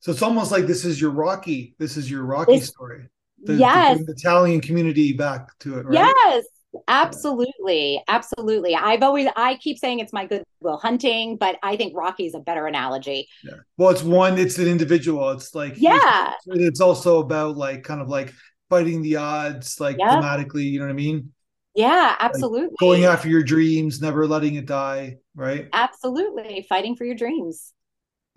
So 0.00 0.10
it's 0.10 0.22
almost 0.22 0.50
like 0.50 0.66
this 0.66 0.84
is 0.84 1.00
your 1.00 1.10
Rocky. 1.12 1.76
This 1.78 1.96
is 1.96 2.10
your 2.10 2.24
Rocky 2.24 2.54
it's, 2.54 2.66
story. 2.66 3.06
The, 3.44 3.54
yes, 3.54 3.98
the 4.04 4.12
Italian 4.12 4.60
community 4.60 5.12
back 5.12 5.56
to 5.60 5.78
it, 5.78 5.86
right? 5.86 6.12
Yes, 6.26 6.44
Absolutely. 6.86 8.02
Absolutely. 8.06 8.74
I've 8.74 9.02
always, 9.02 9.28
I 9.36 9.56
keep 9.56 9.78
saying 9.78 9.98
it's 9.98 10.12
my 10.12 10.26
goodwill 10.26 10.76
hunting, 10.76 11.36
but 11.36 11.58
I 11.62 11.76
think 11.76 11.96
Rocky's 11.96 12.34
a 12.34 12.40
better 12.40 12.66
analogy. 12.66 13.28
Yeah. 13.42 13.54
Well, 13.76 13.90
it's 13.90 14.02
one, 14.02 14.38
it's 14.38 14.58
an 14.58 14.68
individual. 14.68 15.30
It's 15.30 15.54
like, 15.54 15.74
yeah. 15.76 16.34
It's, 16.46 16.60
it's 16.60 16.80
also 16.80 17.18
about 17.18 17.56
like 17.56 17.82
kind 17.82 18.00
of 18.00 18.08
like 18.08 18.32
fighting 18.68 19.02
the 19.02 19.16
odds, 19.16 19.80
like 19.80 19.98
yep. 19.98 20.10
thematically, 20.10 20.64
you 20.64 20.78
know 20.78 20.86
what 20.86 20.92
I 20.92 20.94
mean? 20.94 21.32
Yeah, 21.74 22.16
absolutely. 22.18 22.62
Like 22.62 22.78
going 22.80 23.04
after 23.04 23.28
your 23.28 23.42
dreams, 23.42 24.00
never 24.00 24.26
letting 24.26 24.54
it 24.56 24.66
die, 24.66 25.18
right? 25.34 25.68
Absolutely. 25.72 26.66
Fighting 26.68 26.96
for 26.96 27.04
your 27.04 27.14
dreams. 27.14 27.72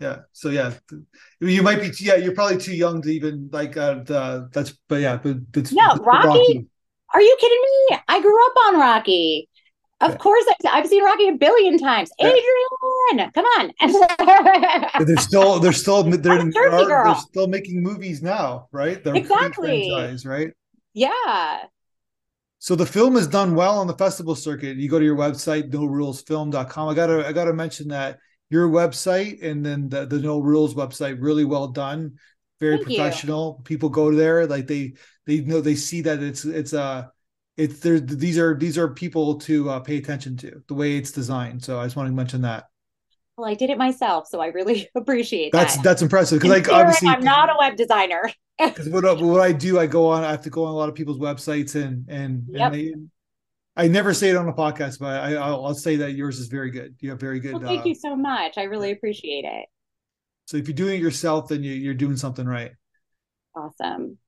Yeah. 0.00 0.18
So 0.32 0.50
yeah, 0.50 0.74
you 1.40 1.62
might 1.62 1.80
be. 1.80 1.90
Yeah, 1.98 2.16
you're 2.16 2.34
probably 2.34 2.58
too 2.58 2.74
young 2.74 3.00
to 3.02 3.10
even 3.10 3.48
like. 3.52 3.76
Uh, 3.76 4.02
the, 4.04 4.48
that's. 4.52 4.76
But 4.88 5.00
yeah, 5.00 5.16
but 5.16 5.52
that's 5.52 5.72
no 5.72 5.94
Rocky, 5.96 6.28
Rocky. 6.28 6.66
Are 7.14 7.22
you 7.22 7.36
kidding 7.40 7.62
me? 7.62 7.98
I 8.08 8.20
grew 8.20 8.46
up 8.46 8.52
on 8.68 8.80
Rocky. 8.80 9.48
Of 10.00 10.10
yeah. 10.10 10.16
course, 10.16 10.44
I've, 10.50 10.72
I've, 10.72 10.86
seen 10.88 11.04
Rocky 11.04 11.28
a 11.28 11.34
billion 11.34 11.78
times. 11.78 12.10
Adrian, 12.18 13.30
come 13.32 13.44
on. 13.44 13.72
they're 15.06 15.16
still, 15.16 15.60
they're 15.60 15.72
still, 15.72 16.02
they're, 16.02 16.32
are, 16.32 17.04
they're 17.04 17.14
still 17.14 17.46
making 17.46 17.80
movies 17.80 18.20
now, 18.20 18.68
right? 18.72 19.02
They're 19.02 19.14
exactly. 19.14 19.88
Franchise, 19.88 20.26
right? 20.26 20.50
Yeah. 20.92 21.60
So 22.58 22.74
the 22.74 22.86
film 22.86 23.16
is 23.16 23.28
done 23.28 23.54
well 23.54 23.78
on 23.78 23.86
the 23.86 23.96
festival 23.96 24.34
circuit. 24.34 24.76
You 24.76 24.88
go 24.88 24.98
to 24.98 25.04
your 25.04 25.16
website, 25.16 25.70
norulesfilm.com. 25.70 26.88
I 26.88 26.94
gotta, 26.94 27.26
I 27.26 27.32
gotta 27.32 27.52
mention 27.52 27.88
that 27.88 28.18
your 28.50 28.68
website 28.68 29.42
and 29.42 29.64
then 29.64 29.88
the, 29.88 30.06
the 30.06 30.18
No 30.18 30.40
Rules 30.40 30.74
website, 30.74 31.18
really 31.20 31.44
well 31.44 31.68
done 31.68 32.18
very 32.64 32.76
Thank 32.76 32.86
professional. 32.86 33.56
You. 33.58 33.64
People 33.64 33.88
go 33.88 34.12
there 34.14 34.46
like 34.46 34.66
they 34.66 34.94
they 35.26 35.40
know 35.40 35.60
they 35.60 35.74
see 35.74 36.00
that 36.02 36.22
it's 36.22 36.44
it's 36.44 36.72
uh 36.72 37.06
it's 37.56 37.80
there 37.80 38.00
these 38.00 38.38
are 38.38 38.56
these 38.56 38.78
are 38.78 38.88
people 38.88 39.38
to 39.40 39.70
uh, 39.70 39.80
pay 39.80 39.96
attention 39.96 40.36
to 40.38 40.62
the 40.66 40.74
way 40.74 40.96
it's 40.96 41.12
designed. 41.12 41.62
So 41.62 41.78
I 41.78 41.84
just 41.84 41.96
want 41.96 42.08
to 42.08 42.14
mention 42.14 42.42
that. 42.42 42.64
Well, 43.36 43.48
I 43.48 43.54
did 43.54 43.70
it 43.70 43.78
myself, 43.78 44.28
so 44.28 44.40
I 44.40 44.48
really 44.48 44.88
appreciate 44.94 45.52
that's, 45.52 45.76
that. 45.76 45.82
That's 45.82 45.84
that's 45.84 46.02
impressive 46.02 46.40
because 46.40 46.50
like 46.50 46.68
obviously 46.72 47.08
I'm 47.08 47.24
not 47.24 47.50
a 47.50 47.56
web 47.58 47.76
designer. 47.76 48.30
Because 48.56 48.88
what 48.88 49.02
what 49.20 49.40
I 49.40 49.50
do, 49.50 49.80
I 49.80 49.88
go 49.88 50.10
on. 50.10 50.22
I 50.22 50.30
have 50.30 50.42
to 50.42 50.50
go 50.50 50.64
on 50.64 50.70
a 50.70 50.76
lot 50.76 50.88
of 50.88 50.94
people's 50.94 51.18
websites 51.18 51.74
and 51.74 52.08
and, 52.08 52.44
yep. 52.48 52.72
and 52.72 52.74
they, 52.74 52.94
I 53.74 53.88
never 53.88 54.14
say 54.14 54.30
it 54.30 54.36
on 54.36 54.46
a 54.46 54.52
podcast, 54.52 55.00
but 55.00 55.08
I, 55.08 55.34
I'll, 55.34 55.66
I'll, 55.66 55.74
say 55.74 55.96
that 55.96 56.12
yours 56.12 56.38
is 56.38 56.46
very 56.46 56.70
good. 56.70 56.94
You 57.00 57.10
have 57.10 57.18
very 57.18 57.40
good. 57.40 57.54
Well, 57.54 57.62
thank 57.62 57.80
uh, 57.80 57.88
you 57.88 57.96
so 57.96 58.14
much. 58.14 58.56
I 58.56 58.62
really 58.62 58.92
appreciate 58.92 59.44
it. 59.44 59.66
So 60.46 60.56
if 60.56 60.68
you're 60.68 60.74
doing 60.74 60.96
it 60.96 61.02
yourself, 61.02 61.48
then 61.48 61.62
you, 61.62 61.90
are 61.90 61.94
doing 61.94 62.16
something 62.16 62.46
right. 62.46 62.72
Awesome. 63.56 64.18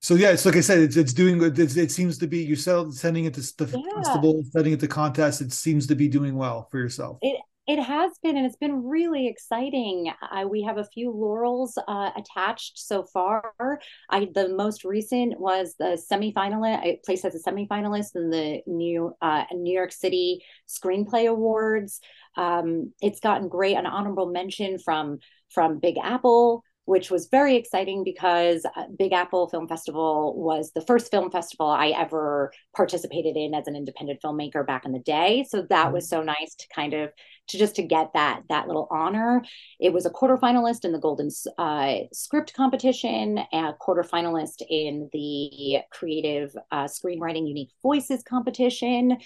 So 0.00 0.14
yeah, 0.14 0.30
it's 0.30 0.46
like 0.46 0.56
I 0.56 0.60
said, 0.60 0.78
it's 0.78 0.96
it's 0.96 1.12
doing 1.12 1.42
it's, 1.42 1.76
it 1.76 1.90
seems 1.90 2.18
to 2.18 2.26
be 2.26 2.44
you 2.44 2.54
sell 2.54 2.92
sending 2.92 3.24
it 3.24 3.34
to 3.34 3.40
the 3.40 3.66
yeah. 3.66 4.02
festival, 4.02 4.44
sending 4.50 4.72
it 4.72 4.80
to 4.80 4.88
contests. 4.88 5.40
It 5.40 5.52
seems 5.52 5.86
to 5.88 5.94
be 5.96 6.06
doing 6.06 6.36
well 6.36 6.68
for 6.70 6.78
yourself. 6.78 7.18
It 7.22 7.40
it 7.66 7.82
has 7.82 8.12
been, 8.22 8.36
and 8.36 8.46
it's 8.46 8.56
been 8.56 8.84
really 8.84 9.26
exciting. 9.26 10.12
we 10.48 10.62
have 10.62 10.78
a 10.78 10.84
few 10.84 11.10
laurels 11.10 11.76
uh, 11.88 12.10
attached 12.16 12.78
so 12.78 13.02
far. 13.02 13.80
I 14.08 14.28
the 14.34 14.48
most 14.50 14.84
recent 14.84 15.40
was 15.40 15.74
the 15.78 16.00
semifinalist. 16.10 16.78
I 16.78 16.98
placed 17.04 17.24
as 17.24 17.34
a 17.34 17.50
semifinalist 17.50 18.14
in 18.14 18.30
the 18.30 18.60
new 18.66 19.14
uh, 19.20 19.44
New 19.52 19.74
York 19.74 19.92
City 19.92 20.44
Screenplay 20.68 21.28
Awards. 21.28 22.00
Um, 22.36 22.92
it's 23.00 23.20
gotten 23.20 23.48
great 23.48 23.76
an 23.76 23.86
honorable 23.86 24.30
mention 24.30 24.78
from 24.78 25.18
from 25.50 25.80
Big 25.80 25.96
Apple 26.00 26.62
which 26.86 27.10
was 27.10 27.26
very 27.26 27.56
exciting 27.56 28.04
because 28.04 28.64
uh, 28.64 28.84
Big 28.96 29.12
Apple 29.12 29.48
Film 29.48 29.68
Festival 29.68 30.34
was 30.36 30.70
the 30.72 30.80
first 30.80 31.10
film 31.10 31.30
festival 31.30 31.66
I 31.66 31.88
ever 31.88 32.52
participated 32.74 33.36
in 33.36 33.54
as 33.54 33.66
an 33.66 33.74
independent 33.74 34.20
filmmaker 34.24 34.64
back 34.64 34.86
in 34.86 34.92
the 34.92 35.00
day. 35.00 35.44
So 35.48 35.66
that 35.68 35.92
was 35.92 36.04
mm-hmm. 36.04 36.20
so 36.20 36.22
nice 36.22 36.54
to 36.54 36.66
kind 36.74 36.94
of 36.94 37.10
to 37.48 37.58
just 37.58 37.76
to 37.76 37.82
get 37.82 38.12
that 38.14 38.42
that 38.48 38.66
little 38.66 38.88
honor. 38.90 39.42
It 39.80 39.92
was 39.92 40.06
a 40.06 40.10
quarterfinalist 40.10 40.84
in 40.84 40.92
the 40.92 40.98
Golden 40.98 41.30
uh, 41.58 42.06
Script 42.12 42.54
competition, 42.54 43.38
a 43.52 43.74
quarterfinalist 43.80 44.62
in 44.68 45.08
the 45.12 45.80
Creative 45.90 46.54
uh, 46.70 46.84
Screenwriting 46.84 47.48
Unique 47.48 47.72
Voices 47.82 48.22
competition. 48.22 49.18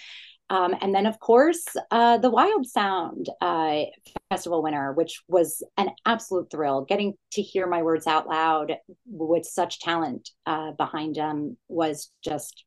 Um, 0.49 0.75
and 0.81 0.93
then, 0.93 1.05
of 1.05 1.17
course, 1.17 1.63
uh, 1.91 2.17
the 2.17 2.29
Wild 2.29 2.67
Sound 2.67 3.29
uh, 3.39 3.83
Festival 4.29 4.61
winner, 4.61 4.91
which 4.91 5.23
was 5.29 5.63
an 5.77 5.91
absolute 6.05 6.51
thrill. 6.51 6.83
Getting 6.83 7.13
to 7.31 7.41
hear 7.41 7.67
my 7.67 7.83
words 7.83 8.05
out 8.05 8.27
loud 8.27 8.73
with 9.05 9.45
such 9.45 9.79
talent 9.79 10.29
uh, 10.45 10.71
behind 10.71 11.15
them 11.15 11.55
was 11.69 12.11
just 12.21 12.65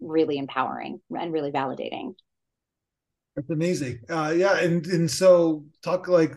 really 0.00 0.36
empowering 0.36 1.00
and 1.18 1.32
really 1.32 1.50
validating. 1.50 2.14
That's 3.36 3.50
amazing. 3.50 4.00
Uh, 4.08 4.32
yeah, 4.36 4.58
and 4.58 4.86
and 4.86 5.10
so 5.10 5.64
talk 5.82 6.08
like 6.08 6.36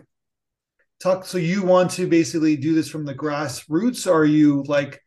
talk. 1.00 1.24
So 1.24 1.38
you 1.38 1.62
want 1.62 1.92
to 1.92 2.06
basically 2.06 2.56
do 2.56 2.74
this 2.74 2.88
from 2.88 3.04
the 3.04 3.14
grassroots? 3.14 4.06
Or 4.06 4.20
are 4.20 4.24
you 4.24 4.64
like 4.66 5.00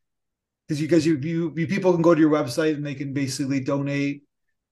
because 0.67 0.81
you 0.81 0.87
guys 0.87 1.05
you, 1.05 1.17
you 1.17 1.53
you 1.55 1.67
people 1.67 1.91
can 1.91 2.01
go 2.01 2.15
to 2.15 2.21
your 2.21 2.31
website 2.31 2.75
and 2.75 2.85
they 2.85 2.95
can 2.95 3.13
basically 3.13 3.59
donate 3.59 4.23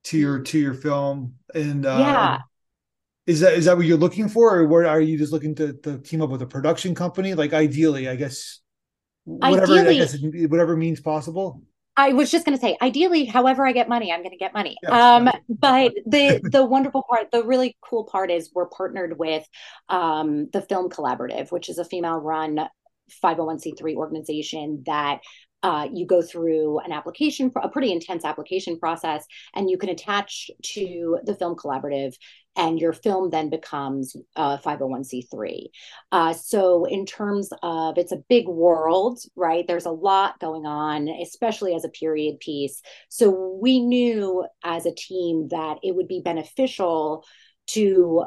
to 0.05 0.17
your 0.17 0.39
to 0.39 0.58
your 0.58 0.73
film 0.73 1.36
and 1.53 1.86
uh, 1.86 1.97
yeah. 1.99 2.38
Is 3.27 3.41
that 3.41 3.53
is 3.53 3.65
that 3.65 3.77
what 3.77 3.86
you're 3.86 3.97
looking 3.97 4.27
for, 4.27 4.58
or 4.58 4.65
what, 4.65 4.86
are 4.86 4.99
you 4.99 5.15
just 5.15 5.32
looking 5.32 5.53
to, 5.55 5.73
to 5.84 5.99
team 5.99 6.23
up 6.23 6.32
with 6.32 6.41
a 6.41 6.47
production 6.47 6.95
company? 6.95 7.36
Like 7.36 7.53
ideally, 7.53 8.10
I 8.10 8.15
guess 8.15 8.60
whatever 9.23 9.73
ideally, 9.73 10.01
I 10.01 10.05
guess 10.05 10.17
whatever 10.49 10.75
means 10.75 10.99
possible. 10.99 11.62
I 11.99 12.13
was 12.13 12.31
just 12.31 12.45
going 12.45 12.57
to 12.57 12.62
say, 12.62 12.77
ideally, 12.81 13.25
however 13.25 13.67
I 13.67 13.73
get 13.73 13.89
money, 13.89 14.09
I'm 14.12 14.21
going 14.21 14.31
to 14.31 14.38
get 14.38 14.53
money. 14.53 14.77
um, 14.88 15.29
but 15.49 15.93
the 16.05 16.39
the 16.43 16.63
wonderful 16.63 17.03
part, 17.09 17.29
the 17.31 17.43
really 17.43 17.75
cool 17.81 18.05
part 18.05 18.31
is 18.31 18.51
we're 18.55 18.69
partnered 18.69 19.19
with 19.19 19.45
um, 19.89 20.49
the 20.53 20.62
Film 20.62 20.89
Collaborative, 20.89 21.51
which 21.51 21.67
is 21.67 21.77
a 21.77 21.83
female 21.83 22.17
run 22.17 22.67
501c3 23.23 23.95
organization 23.95 24.83
that 24.85 25.19
uh, 25.62 25.89
you 25.91 26.05
go 26.05 26.21
through 26.21 26.79
an 26.79 26.93
application, 26.93 27.51
a 27.62 27.67
pretty 27.67 27.91
intense 27.91 28.23
application 28.23 28.79
process, 28.79 29.25
and 29.53 29.69
you 29.69 29.77
can 29.77 29.89
attach 29.89 30.49
to 30.63 31.19
the 31.25 31.35
film 31.35 31.55
collaborative 31.55 32.13
and 32.55 32.79
your 32.79 32.93
film 32.93 33.29
then 33.29 33.49
becomes 33.49 34.15
uh, 34.35 34.57
501c3. 34.57 35.67
Uh, 36.12 36.33
so, 36.33 36.85
in 36.85 37.05
terms 37.05 37.49
of 37.63 37.97
it's 37.97 38.12
a 38.12 38.23
big 38.27 38.47
world, 38.47 39.19
right? 39.35 39.65
There's 39.67 39.85
a 39.85 39.91
lot 39.91 40.39
going 40.39 40.65
on, 40.65 41.07
especially 41.07 41.73
as 41.75 41.85
a 41.85 41.89
period 41.89 42.39
piece. 42.39 42.81
So, 43.09 43.57
we 43.62 43.79
knew 43.79 44.45
as 44.63 44.85
a 44.85 44.95
team 44.95 45.47
that 45.49 45.77
it 45.83 45.95
would 45.95 46.07
be 46.07 46.21
beneficial 46.23 47.23
to 47.67 48.25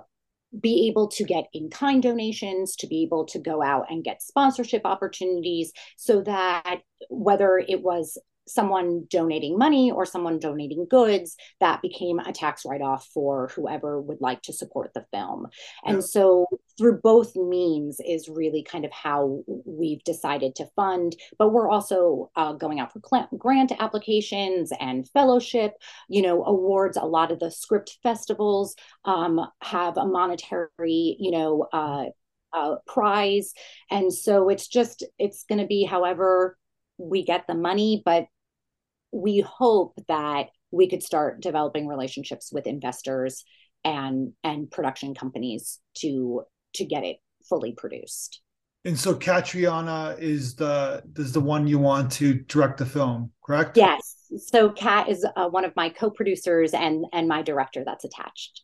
be 0.58 0.88
able 0.88 1.08
to 1.08 1.24
get 1.24 1.46
in 1.52 1.70
kind 1.70 2.02
donations, 2.02 2.76
to 2.76 2.86
be 2.86 3.02
able 3.02 3.24
to 3.26 3.38
go 3.38 3.62
out 3.62 3.90
and 3.90 4.04
get 4.04 4.22
sponsorship 4.22 4.82
opportunities 4.84 5.72
so 5.96 6.20
that 6.22 6.80
whether 7.08 7.58
it 7.58 7.82
was 7.82 8.18
someone 8.46 9.06
donating 9.08 9.56
money 9.58 9.90
or 9.90 10.04
someone 10.04 10.38
donating 10.38 10.86
goods 10.88 11.36
that 11.60 11.82
became 11.82 12.18
a 12.18 12.32
tax 12.32 12.64
write-off 12.64 13.06
for 13.12 13.48
whoever 13.54 14.00
would 14.00 14.20
like 14.20 14.42
to 14.42 14.52
support 14.52 14.92
the 14.94 15.04
film. 15.12 15.46
And 15.84 15.96
yeah. 15.96 16.02
so 16.02 16.46
through 16.78 17.00
both 17.02 17.36
means 17.36 18.00
is 18.04 18.28
really 18.28 18.62
kind 18.62 18.84
of 18.84 18.92
how 18.92 19.42
we've 19.64 20.02
decided 20.04 20.54
to 20.56 20.66
fund 20.74 21.16
but 21.38 21.52
we're 21.52 21.68
also 21.68 22.30
uh, 22.36 22.52
going 22.52 22.80
out 22.80 22.92
for 22.92 23.28
grant 23.36 23.72
applications 23.78 24.72
and 24.78 25.08
fellowship. 25.10 25.74
You 26.08 26.22
know 26.22 26.44
awards 26.44 26.96
a 26.96 27.04
lot 27.04 27.30
of 27.32 27.38
the 27.38 27.50
script 27.50 27.98
festivals 28.02 28.74
um, 29.04 29.40
have 29.62 29.96
a 29.96 30.06
monetary 30.06 31.16
you 31.18 31.30
know 31.30 31.66
uh, 31.72 32.04
uh, 32.52 32.76
prize. 32.86 33.52
And 33.90 34.12
so 34.12 34.48
it's 34.48 34.68
just 34.68 35.04
it's 35.18 35.44
going 35.44 35.60
to 35.60 35.66
be 35.66 35.84
however 35.84 36.56
we 37.02 37.24
get 37.24 37.46
the 37.46 37.54
money, 37.54 38.02
but 38.04 38.26
we 39.12 39.40
hope 39.40 39.94
that 40.08 40.46
we 40.70 40.88
could 40.88 41.02
start 41.02 41.40
developing 41.40 41.86
relationships 41.86 42.50
with 42.52 42.66
investors 42.66 43.44
and 43.84 44.32
and 44.44 44.70
production 44.70 45.14
companies 45.14 45.80
to 45.94 46.42
to 46.74 46.84
get 46.84 47.04
it 47.04 47.18
fully 47.48 47.72
produced. 47.72 48.40
And 48.84 48.98
so 48.98 49.14
Catriona 49.14 50.16
is 50.18 50.56
the 50.56 51.02
is 51.16 51.32
the 51.32 51.40
one 51.40 51.66
you 51.66 51.78
want 51.78 52.10
to 52.12 52.34
direct 52.34 52.78
the 52.78 52.86
film, 52.86 53.30
correct? 53.44 53.76
Yes. 53.76 54.16
So 54.38 54.70
Kat 54.70 55.08
is 55.08 55.26
uh, 55.36 55.48
one 55.48 55.64
of 55.64 55.74
my 55.76 55.88
co-producers 55.88 56.72
and 56.72 57.04
and 57.12 57.28
my 57.28 57.42
director 57.42 57.84
that's 57.84 58.04
attached. 58.04 58.62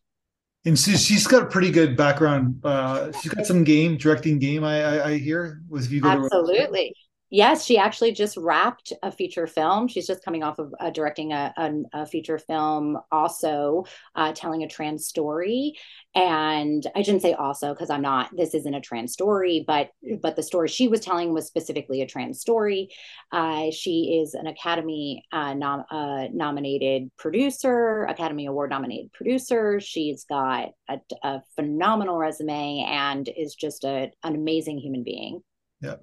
And 0.64 0.77
so 0.79 0.92
she's 0.92 1.27
got 1.27 1.42
a 1.42 1.46
pretty 1.46 1.70
good 1.70 1.96
background. 1.96 2.61
Uh, 2.64 3.12
she's 3.12 3.33
got 3.33 3.46
some 3.46 3.62
game 3.62 3.96
directing 3.96 4.38
game. 4.38 4.64
I 4.64 4.83
I, 4.83 5.09
I 5.11 5.18
hear 5.18 5.61
with 5.68 5.90
you. 5.90 6.01
go 6.01 6.09
Absolutely. 6.09 6.94
Yes, 7.31 7.67
she 7.67 7.77
actually 7.77 8.12
just 8.12 8.38
wrapped 8.38 8.95
a 9.03 9.12
feature 9.12 9.47
film. 9.47 9.87
She's 9.87 10.07
just 10.07 10.25
coming 10.25 10.43
off 10.43 10.59
of 10.59 10.75
uh, 10.81 10.88
directing 10.88 11.33
a, 11.33 11.53
a, 11.59 12.01
a, 12.03 12.07
feature 12.07 12.38
film, 12.38 12.99
also 13.12 13.85
uh, 14.14 14.33
telling 14.33 14.62
a 14.62 14.69
trans 14.69 15.07
story. 15.07 15.75
And 16.14 16.87
I 16.97 17.03
shouldn't 17.03 17.21
say 17.21 17.35
also 17.35 17.75
because 17.75 17.91
I'm 17.91 18.01
not. 18.01 18.31
This 18.35 18.55
isn't 18.55 18.73
a 18.73 18.81
trans 18.81 19.12
story, 19.12 19.62
but 19.67 19.91
but 20.23 20.37
the 20.37 20.43
story 20.43 20.69
she 20.69 20.88
was 20.88 21.01
telling 21.01 21.35
was 21.35 21.47
specifically 21.47 22.01
a 22.01 22.07
trans 22.07 22.41
story. 22.41 22.88
Uh, 23.31 23.71
she 23.73 24.23
is 24.23 24.33
an 24.33 24.47
Academy 24.47 25.23
uh, 25.31 25.53
nom- 25.53 25.85
uh, 25.91 26.29
nominated 26.33 27.11
producer, 27.19 28.05
Academy 28.05 28.47
Award 28.47 28.71
nominated 28.71 29.12
producer. 29.12 29.81
She's 29.81 30.25
got 30.25 30.71
a, 30.88 30.99
a 31.23 31.43
phenomenal 31.57 32.17
resume 32.17 32.87
and 32.88 33.29
is 33.29 33.55
just 33.55 33.85
a, 33.85 34.11
an 34.25 34.35
amazing 34.35 34.79
human 34.79 35.03
being. 35.05 35.43
Yeah. 35.81 35.97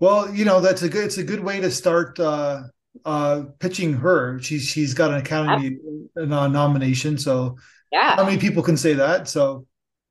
Well, 0.00 0.34
you 0.34 0.44
know, 0.44 0.60
that's 0.60 0.82
a 0.82 0.88
good 0.88 1.04
it's 1.04 1.18
a 1.18 1.24
good 1.24 1.40
way 1.40 1.60
to 1.60 1.70
start 1.70 2.18
uh 2.18 2.62
uh 3.04 3.44
pitching 3.58 3.92
her. 3.94 4.40
She's 4.40 4.64
she's 4.64 4.94
got 4.94 5.10
an 5.10 5.18
Academy 5.18 5.76
uh, 6.20 6.24
nomination, 6.24 7.18
so 7.18 7.56
yeah. 7.92 8.16
How 8.16 8.24
many 8.24 8.38
people 8.38 8.62
can 8.62 8.76
say 8.76 8.94
that? 8.94 9.28
So 9.28 9.66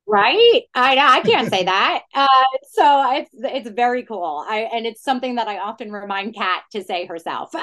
right 0.10 0.64
i 0.74 0.98
i 0.98 1.22
can't 1.22 1.50
say 1.50 1.64
that 1.64 2.02
uh, 2.16 2.28
so 2.72 3.16
it's 3.16 3.30
it's 3.34 3.70
very 3.70 4.04
cool 4.04 4.44
i 4.50 4.68
and 4.74 4.88
it's 4.88 5.04
something 5.04 5.36
that 5.36 5.48
i 5.48 5.60
often 5.60 5.92
remind 5.92 6.34
kat 6.34 6.64
to 6.72 6.84
say 6.84 7.06
herself 7.06 7.52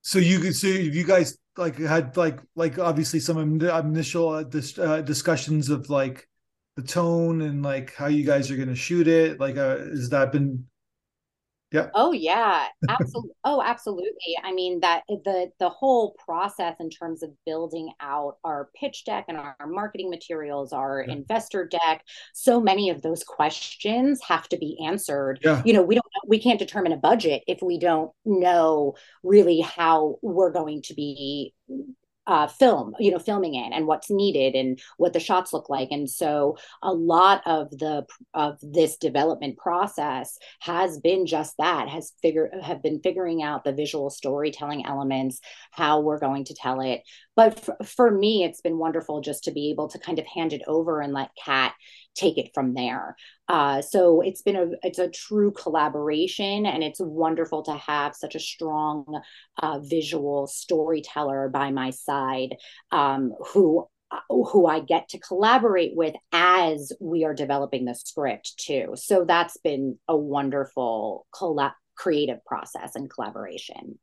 so 0.00 0.18
you 0.18 0.38
could 0.38 0.56
see 0.56 0.88
if 0.88 0.94
you 0.94 1.04
guys 1.04 1.36
like 1.58 1.76
had 1.76 2.16
like 2.16 2.40
like 2.56 2.78
obviously 2.78 3.20
some 3.20 3.60
initial 3.60 4.30
uh, 4.30 4.42
dis, 4.44 4.78
uh, 4.78 5.02
discussions 5.02 5.68
of 5.68 5.90
like 5.90 6.26
the 6.78 6.84
tone 6.84 7.42
and 7.42 7.60
like 7.60 7.92
how 7.96 8.06
you 8.06 8.24
guys 8.24 8.52
are 8.52 8.56
going 8.56 8.68
to 8.68 8.76
shoot 8.76 9.08
it 9.08 9.40
like 9.40 9.56
uh 9.56 9.78
has 9.78 10.10
that 10.10 10.30
been 10.30 10.64
yeah 11.72 11.88
oh 11.94 12.12
yeah 12.12 12.66
absolutely 12.88 13.32
oh 13.42 13.60
absolutely 13.60 14.36
i 14.44 14.52
mean 14.52 14.78
that 14.78 15.02
the 15.08 15.50
the 15.58 15.68
whole 15.68 16.14
process 16.24 16.76
in 16.78 16.88
terms 16.88 17.24
of 17.24 17.30
building 17.44 17.90
out 17.98 18.36
our 18.44 18.70
pitch 18.78 19.04
deck 19.04 19.24
and 19.26 19.36
our 19.36 19.56
marketing 19.66 20.08
materials 20.08 20.72
our 20.72 21.04
yeah. 21.04 21.14
investor 21.14 21.66
deck 21.66 22.04
so 22.32 22.60
many 22.60 22.90
of 22.90 23.02
those 23.02 23.24
questions 23.24 24.22
have 24.22 24.48
to 24.48 24.56
be 24.56 24.78
answered 24.86 25.40
yeah. 25.42 25.60
you 25.64 25.72
know 25.72 25.82
we 25.82 25.96
don't 25.96 26.06
we 26.28 26.38
can't 26.38 26.60
determine 26.60 26.92
a 26.92 26.96
budget 26.96 27.42
if 27.48 27.58
we 27.60 27.76
don't 27.76 28.12
know 28.24 28.94
really 29.24 29.60
how 29.62 30.16
we're 30.22 30.52
going 30.52 30.80
to 30.80 30.94
be 30.94 31.52
uh, 32.28 32.46
film, 32.46 32.94
you 33.00 33.10
know, 33.10 33.18
filming 33.18 33.54
it 33.54 33.72
and 33.72 33.86
what's 33.86 34.10
needed 34.10 34.54
and 34.54 34.78
what 34.98 35.14
the 35.14 35.18
shots 35.18 35.54
look 35.54 35.70
like. 35.70 35.88
And 35.90 36.08
so 36.08 36.58
a 36.82 36.92
lot 36.92 37.42
of 37.46 37.70
the 37.70 38.06
of 38.34 38.58
this 38.62 38.98
development 38.98 39.56
process 39.56 40.38
has 40.60 41.00
been 41.00 41.24
just 41.24 41.56
that, 41.56 41.88
has 41.88 42.12
figure 42.20 42.50
have 42.62 42.82
been 42.82 43.00
figuring 43.00 43.42
out 43.42 43.64
the 43.64 43.72
visual 43.72 44.10
storytelling 44.10 44.84
elements, 44.84 45.40
how 45.70 46.00
we're 46.00 46.20
going 46.20 46.44
to 46.44 46.54
tell 46.54 46.82
it. 46.82 47.02
But 47.38 47.68
f- 47.68 47.88
for 47.88 48.10
me, 48.10 48.42
it's 48.42 48.60
been 48.60 48.78
wonderful 48.78 49.20
just 49.20 49.44
to 49.44 49.52
be 49.52 49.70
able 49.70 49.86
to 49.90 49.98
kind 50.00 50.18
of 50.18 50.26
hand 50.26 50.52
it 50.52 50.62
over 50.66 51.00
and 51.00 51.12
let 51.12 51.30
Kat 51.44 51.72
take 52.16 52.36
it 52.36 52.50
from 52.52 52.74
there. 52.74 53.14
Uh, 53.48 53.80
so 53.80 54.22
it's 54.22 54.42
been 54.42 54.56
a 54.56 54.66
it's 54.82 54.98
a 54.98 55.08
true 55.08 55.52
collaboration, 55.52 56.66
and 56.66 56.82
it's 56.82 56.98
wonderful 56.98 57.62
to 57.62 57.74
have 57.74 58.16
such 58.16 58.34
a 58.34 58.40
strong 58.40 59.22
uh, 59.62 59.78
visual 59.78 60.48
storyteller 60.48 61.48
by 61.48 61.70
my 61.70 61.90
side 61.90 62.56
um, 62.90 63.32
who 63.52 63.86
who 64.28 64.66
I 64.66 64.80
get 64.80 65.10
to 65.10 65.20
collaborate 65.20 65.92
with 65.94 66.16
as 66.32 66.92
we 67.00 67.22
are 67.22 67.34
developing 67.34 67.84
the 67.84 67.94
script 67.94 68.58
too. 68.58 68.94
So 68.96 69.24
that's 69.24 69.58
been 69.58 70.00
a 70.08 70.16
wonderful 70.16 71.24
collab- 71.32 71.74
creative 71.94 72.44
process 72.44 72.96
and 72.96 73.08
collaboration. 73.08 74.00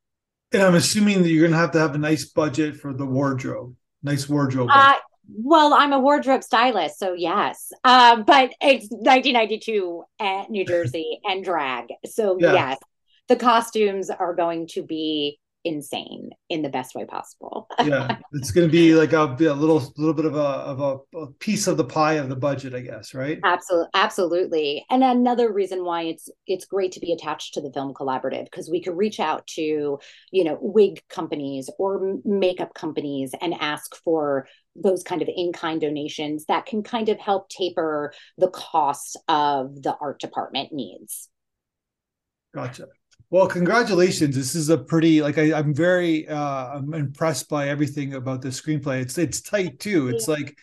And 0.55 0.63
I'm 0.63 0.75
assuming 0.75 1.21
that 1.21 1.29
you're 1.29 1.41
going 1.41 1.51
to 1.51 1.57
have 1.57 1.71
to 1.71 1.79
have 1.79 1.95
a 1.95 1.97
nice 1.97 2.23
budget 2.23 2.77
for 2.77 2.93
the 2.93 3.05
wardrobe, 3.05 3.75
nice 4.01 4.29
wardrobe. 4.29 4.69
Uh, 4.71 4.93
well, 5.27 5.73
I'm 5.73 5.91
a 5.91 5.99
wardrobe 5.99 6.43
stylist, 6.43 6.97
so 6.97 7.11
yes. 7.11 7.73
Um, 7.83 8.23
but 8.23 8.53
it's 8.61 8.87
1992 8.89 10.03
at 10.19 10.49
New 10.49 10.63
Jersey 10.63 11.19
and 11.25 11.43
drag. 11.43 11.87
So 12.05 12.37
yeah. 12.39 12.53
yes, 12.53 12.77
the 13.27 13.35
costumes 13.35 14.09
are 14.09 14.33
going 14.33 14.67
to 14.67 14.83
be 14.83 15.39
insane 15.65 16.30
in 16.49 16.62
the 16.62 16.69
best 16.69 16.95
way 16.95 17.06
possible. 17.06 17.67
yeah, 17.84 18.17
it's 18.34 18.51
going 18.51 18.67
to 18.67 18.71
be 18.71 18.93
like 18.93 19.12
a, 19.12 19.23
a, 19.23 19.54
little 19.54 19.93
little 19.97 20.13
bit 20.13 20.25
of 20.25 20.36
a 20.36 20.39
of 20.39 20.80
a, 20.80 21.17
a, 21.17 21.28
piece 21.39 21.67
of 21.67 21.75
the 21.75 21.84
pie 21.84 22.13
of 22.13 22.30
the 22.30 22.36
budget, 22.36 22.73
I 22.73 22.82
guess, 22.82 23.13
right? 23.13 23.39
Absolutely, 23.43 23.89
absolutely. 23.95 24.86
And 24.89 25.04
another 25.04 25.51
reason 25.51 25.84
why 25.84 26.04
it's 26.04 26.30
it's 26.47 26.65
great 26.65 26.93
to 26.93 26.99
be 26.99 27.12
attached 27.12 27.56
to 27.56 27.62
the 27.62 27.71
film 27.73 27.93
collaborative 27.93 28.45
because 28.45 28.69
we 28.69 28.82
could 28.82 28.95
reach 28.95 29.19
out 29.19 29.45
to 29.47 29.99
you 30.32 30.43
know 30.43 30.58
wig 30.62 31.01
companies 31.10 31.69
or 31.80 32.19
makeup 32.23 32.73
companies 32.73 33.34
and 33.41 33.56
ask 33.56 33.95
for 34.04 34.47
those 34.75 35.04
kind 35.04 35.21
of 35.21 35.30
in-kind 35.34 35.82
donations 35.82 36.45
that 36.45 36.65
can 36.65 36.84
kind 36.84 37.10
of 37.10 37.17
help 37.17 37.49
taper 37.49 38.13
the 38.38 38.49
cost 38.49 39.17
of 39.28 39.82
the 39.82 39.95
art 39.99 40.19
department 40.19 40.71
needs. 40.71 41.30
Gotcha. 42.54 42.88
Well, 43.29 43.47
congratulations. 43.47 44.35
This 44.35 44.55
is 44.55 44.69
a 44.69 44.77
pretty 44.77 45.21
like 45.21 45.38
I, 45.38 45.57
am 45.57 45.73
very 45.73 46.27
uh 46.27 46.77
I'm 46.77 46.93
impressed 46.93 47.49
by 47.49 47.69
everything 47.69 48.13
about 48.13 48.41
the 48.41 48.49
screenplay. 48.49 49.01
It's 49.01 49.17
it's 49.17 49.41
tight 49.41 49.79
too. 49.79 50.09
It's 50.09 50.27
like 50.27 50.57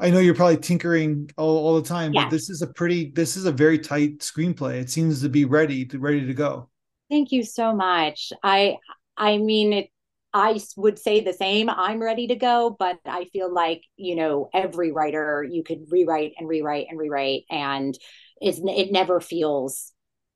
I 0.00 0.10
know 0.10 0.18
you're 0.18 0.34
probably 0.34 0.58
tinkering 0.58 1.30
all, 1.36 1.56
all 1.56 1.80
the 1.80 1.88
time, 1.88 2.12
yeah. 2.12 2.24
but 2.24 2.30
this 2.30 2.50
is 2.50 2.62
a 2.62 2.66
pretty 2.66 3.10
this 3.10 3.36
is 3.36 3.46
a 3.46 3.52
very 3.52 3.78
tight 3.78 4.18
screenplay. 4.18 4.80
It 4.80 4.90
seems 4.90 5.22
to 5.22 5.28
be 5.28 5.44
ready 5.44 5.84
to 5.86 5.98
ready 5.98 6.26
to 6.26 6.34
go. 6.34 6.68
Thank 7.10 7.32
you 7.32 7.44
so 7.44 7.74
much. 7.74 8.32
I 8.42 8.78
I 9.16 9.38
mean 9.38 9.72
it 9.72 9.90
I 10.32 10.60
would 10.76 10.98
say 10.98 11.20
the 11.20 11.32
same. 11.32 11.70
I'm 11.70 12.02
ready 12.02 12.26
to 12.26 12.34
go, 12.34 12.74
but 12.76 12.98
I 13.06 13.26
feel 13.26 13.54
like, 13.54 13.82
you 13.96 14.16
know, 14.16 14.50
every 14.52 14.90
writer 14.90 15.46
you 15.48 15.62
could 15.62 15.84
rewrite 15.90 16.32
and 16.36 16.48
rewrite 16.48 16.88
and 16.90 16.98
rewrite 16.98 17.44
and 17.50 17.96
it's 18.40 18.58
it 18.58 18.90
never 18.90 19.20
feels 19.20 19.93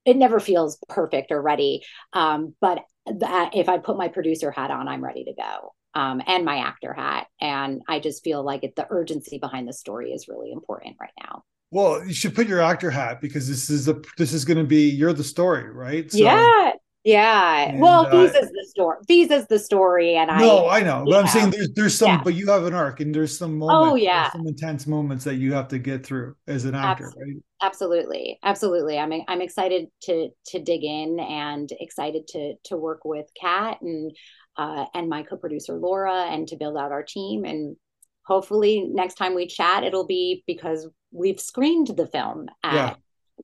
it 0.08 0.16
never 0.16 0.40
feels 0.40 0.78
perfect 0.88 1.30
or 1.30 1.42
ready. 1.42 1.82
Um, 2.14 2.54
but 2.62 2.80
that, 3.06 3.50
if 3.54 3.68
I 3.68 3.76
put 3.76 3.98
my 3.98 4.08
producer 4.08 4.50
hat 4.50 4.70
on, 4.70 4.88
I'm 4.88 5.04
ready 5.04 5.24
to 5.24 5.34
go. 5.34 5.74
Um, 5.94 6.22
and 6.26 6.44
my 6.44 6.58
actor 6.58 6.94
hat. 6.94 7.26
And 7.40 7.82
I 7.88 8.00
just 8.00 8.24
feel 8.24 8.42
like 8.42 8.64
it, 8.64 8.74
the 8.74 8.86
urgency 8.88 9.38
behind 9.38 9.68
the 9.68 9.72
story 9.72 10.12
is 10.12 10.26
really 10.26 10.50
important 10.50 10.96
right 10.98 11.12
now. 11.20 11.42
Well, 11.70 12.06
you 12.06 12.14
should 12.14 12.34
put 12.34 12.46
your 12.46 12.60
actor 12.62 12.90
hat 12.90 13.20
because 13.20 13.46
this 13.48 13.68
is 13.68 13.88
a 13.88 14.00
this 14.16 14.32
is 14.32 14.46
going 14.46 14.56
to 14.56 14.64
be 14.64 14.88
you're 14.88 15.12
the 15.12 15.24
story, 15.24 15.70
right? 15.70 16.10
So, 16.10 16.16
yeah, 16.16 16.72
yeah. 17.08 17.70
And, 17.70 17.80
well, 17.80 18.06
uh, 18.06 18.24
is 18.24 18.32
the 18.32 18.66
story. 18.68 18.98
These 19.06 19.30
is 19.30 19.46
the 19.46 19.58
story, 19.58 20.16
and 20.16 20.30
I. 20.30 20.38
No, 20.38 20.68
I 20.68 20.80
know, 20.80 21.04
but 21.06 21.14
I'm 21.14 21.26
saying 21.26 21.50
there's 21.50 21.70
there's 21.74 21.94
some, 21.94 22.08
yeah. 22.08 22.20
but 22.22 22.34
you 22.34 22.48
have 22.48 22.64
an 22.64 22.74
arc, 22.74 23.00
and 23.00 23.14
there's 23.14 23.36
some 23.36 23.58
moments. 23.58 23.92
Oh 23.92 23.94
yeah. 23.94 24.30
Some 24.30 24.46
intense 24.46 24.86
moments 24.86 25.24
that 25.24 25.36
you 25.36 25.54
have 25.54 25.68
to 25.68 25.78
get 25.78 26.04
through 26.04 26.36
as 26.46 26.64
an 26.64 26.74
actor, 26.74 27.06
absolutely. 27.06 27.34
right? 27.34 27.42
Absolutely, 27.62 28.38
absolutely. 28.42 28.98
I'm 28.98 29.12
I'm 29.26 29.40
excited 29.40 29.86
to 30.02 30.28
to 30.48 30.62
dig 30.62 30.84
in 30.84 31.18
and 31.18 31.70
excited 31.80 32.28
to 32.28 32.54
to 32.64 32.76
work 32.76 33.04
with 33.04 33.26
Kat 33.40 33.80
and 33.80 34.12
uh, 34.56 34.84
and 34.94 35.08
my 35.08 35.22
co-producer 35.22 35.78
Laura 35.78 36.26
and 36.26 36.46
to 36.48 36.56
build 36.56 36.76
out 36.76 36.92
our 36.92 37.02
team 37.02 37.44
and 37.44 37.76
hopefully 38.24 38.86
next 38.92 39.14
time 39.14 39.34
we 39.34 39.46
chat 39.46 39.84
it'll 39.84 40.06
be 40.06 40.44
because 40.46 40.86
we've 41.12 41.40
screened 41.40 41.86
the 41.86 42.06
film 42.06 42.48
at 42.62 42.74
yeah. 42.74 42.94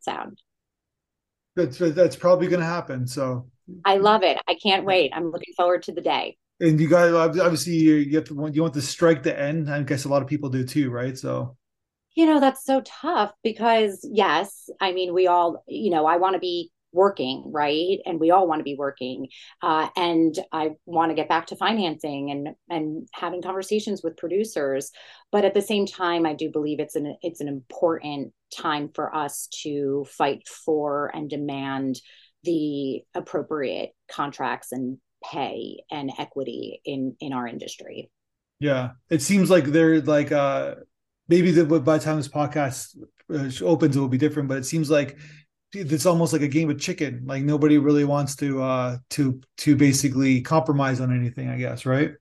Sound 0.03 0.43
that's 1.57 1.79
that's 1.79 2.17
probably 2.17 2.49
going 2.49 2.61
to 2.61 2.67
happen. 2.67 3.07
So 3.07 3.49
I 3.85 3.97
love 3.97 4.23
it. 4.23 4.39
I 4.49 4.55
can't 4.55 4.85
wait. 4.85 5.13
I'm 5.15 5.31
looking 5.31 5.55
forward 5.57 5.83
to 5.85 5.93
the 5.93 6.01
day. 6.01 6.37
And 6.61 6.81
you 6.81 6.89
guys, 6.89 7.13
obviously, 7.13 7.75
you 7.75 8.17
have 8.17 8.25
to 8.25 8.51
you 8.53 8.63
want 8.63 8.75
the 8.75 8.83
strike 8.83 9.23
to 9.25 9.39
end. 9.39 9.71
I 9.71 9.83
guess 9.83 10.05
a 10.05 10.09
lot 10.09 10.23
of 10.23 10.29
people 10.29 10.49
do 10.49 10.65
too, 10.65 10.91
right? 10.91 11.17
So 11.19 11.57
you 12.15 12.27
know 12.27 12.39
that's 12.39 12.65
so 12.65 12.81
tough 12.85 13.33
because 13.43 14.07
yes, 14.11 14.71
I 14.81 14.93
mean 14.93 15.15
we 15.15 15.27
all, 15.27 15.65
you 15.67 15.91
know, 15.91 16.07
I 16.07 16.17
want 16.17 16.35
to 16.35 16.41
be 16.41 16.71
working 16.95 17.43
right 17.53 17.99
and 18.07 18.21
we 18.21 18.31
all 18.31 18.47
want 18.47 18.61
to 18.61 18.65
be 18.65 18.77
working 18.77 19.27
uh, 19.63 19.89
and 19.97 20.39
i 20.53 20.71
want 20.87 21.11
to 21.11 21.15
get 21.15 21.29
back 21.29 21.47
to 21.47 21.57
financing 21.57 22.31
and 22.31 22.49
and 22.71 23.09
having 23.13 23.43
conversations 23.43 24.01
with 24.03 24.17
producers 24.17 24.93
but 25.33 25.45
at 25.45 25.55
the 25.55 25.61
same 25.61 25.87
time 25.87 26.25
i 26.25 26.33
do 26.33 26.49
believe 26.51 26.79
it's 26.81 26.95
an 26.95 27.17
it's 27.21 27.41
an 27.41 27.49
important 27.49 28.33
time 28.57 28.89
for 28.95 29.15
us 29.15 29.49
to 29.49 30.07
fight 30.09 30.47
for 30.47 31.11
and 31.15 31.29
demand 31.29 32.01
the 32.45 33.03
appropriate 33.15 33.93
contracts 34.11 34.73
and 34.73 34.99
pay 35.25 35.83
and 35.91 36.11
equity 36.19 36.81
in 36.85 37.17
in 37.21 37.33
our 37.33 37.47
industry 37.47 38.11
yeah 38.61 38.91
it 39.11 39.23
seems 39.23 39.51
like 39.51 39.65
they're 39.65 40.01
like 40.03 40.31
uh 40.33 40.75
maybe 41.29 41.51
the, 41.51 41.65
by 41.65 41.99
the 41.99 42.05
time 42.05 42.17
this 42.19 42.29
podcast 42.29 42.97
uh, 43.33 43.65
opens 43.65 43.97
it 43.97 44.01
will 44.01 44.09
be 44.09 44.19
different 44.19 44.49
but 44.49 44.59
it 44.59 44.67
seems 44.67 44.91
like 44.91 45.17
it's 45.75 46.07
almost 46.07 46.33
like 46.33 46.43
a 46.43 46.49
game 46.49 46.71
of 46.71 46.81
chicken. 46.81 47.23
Like 47.27 47.43
nobody 47.43 47.79
really 47.79 48.05
wants 48.05 48.37
to 48.37 48.63
uh 48.63 48.99
to 49.11 49.41
to 49.59 49.77
basically 49.77 50.41
compromise 50.41 51.01
on 51.01 51.15
anything, 51.15 51.49
I 51.49 51.59
guess, 51.59 51.87
right? 51.87 52.13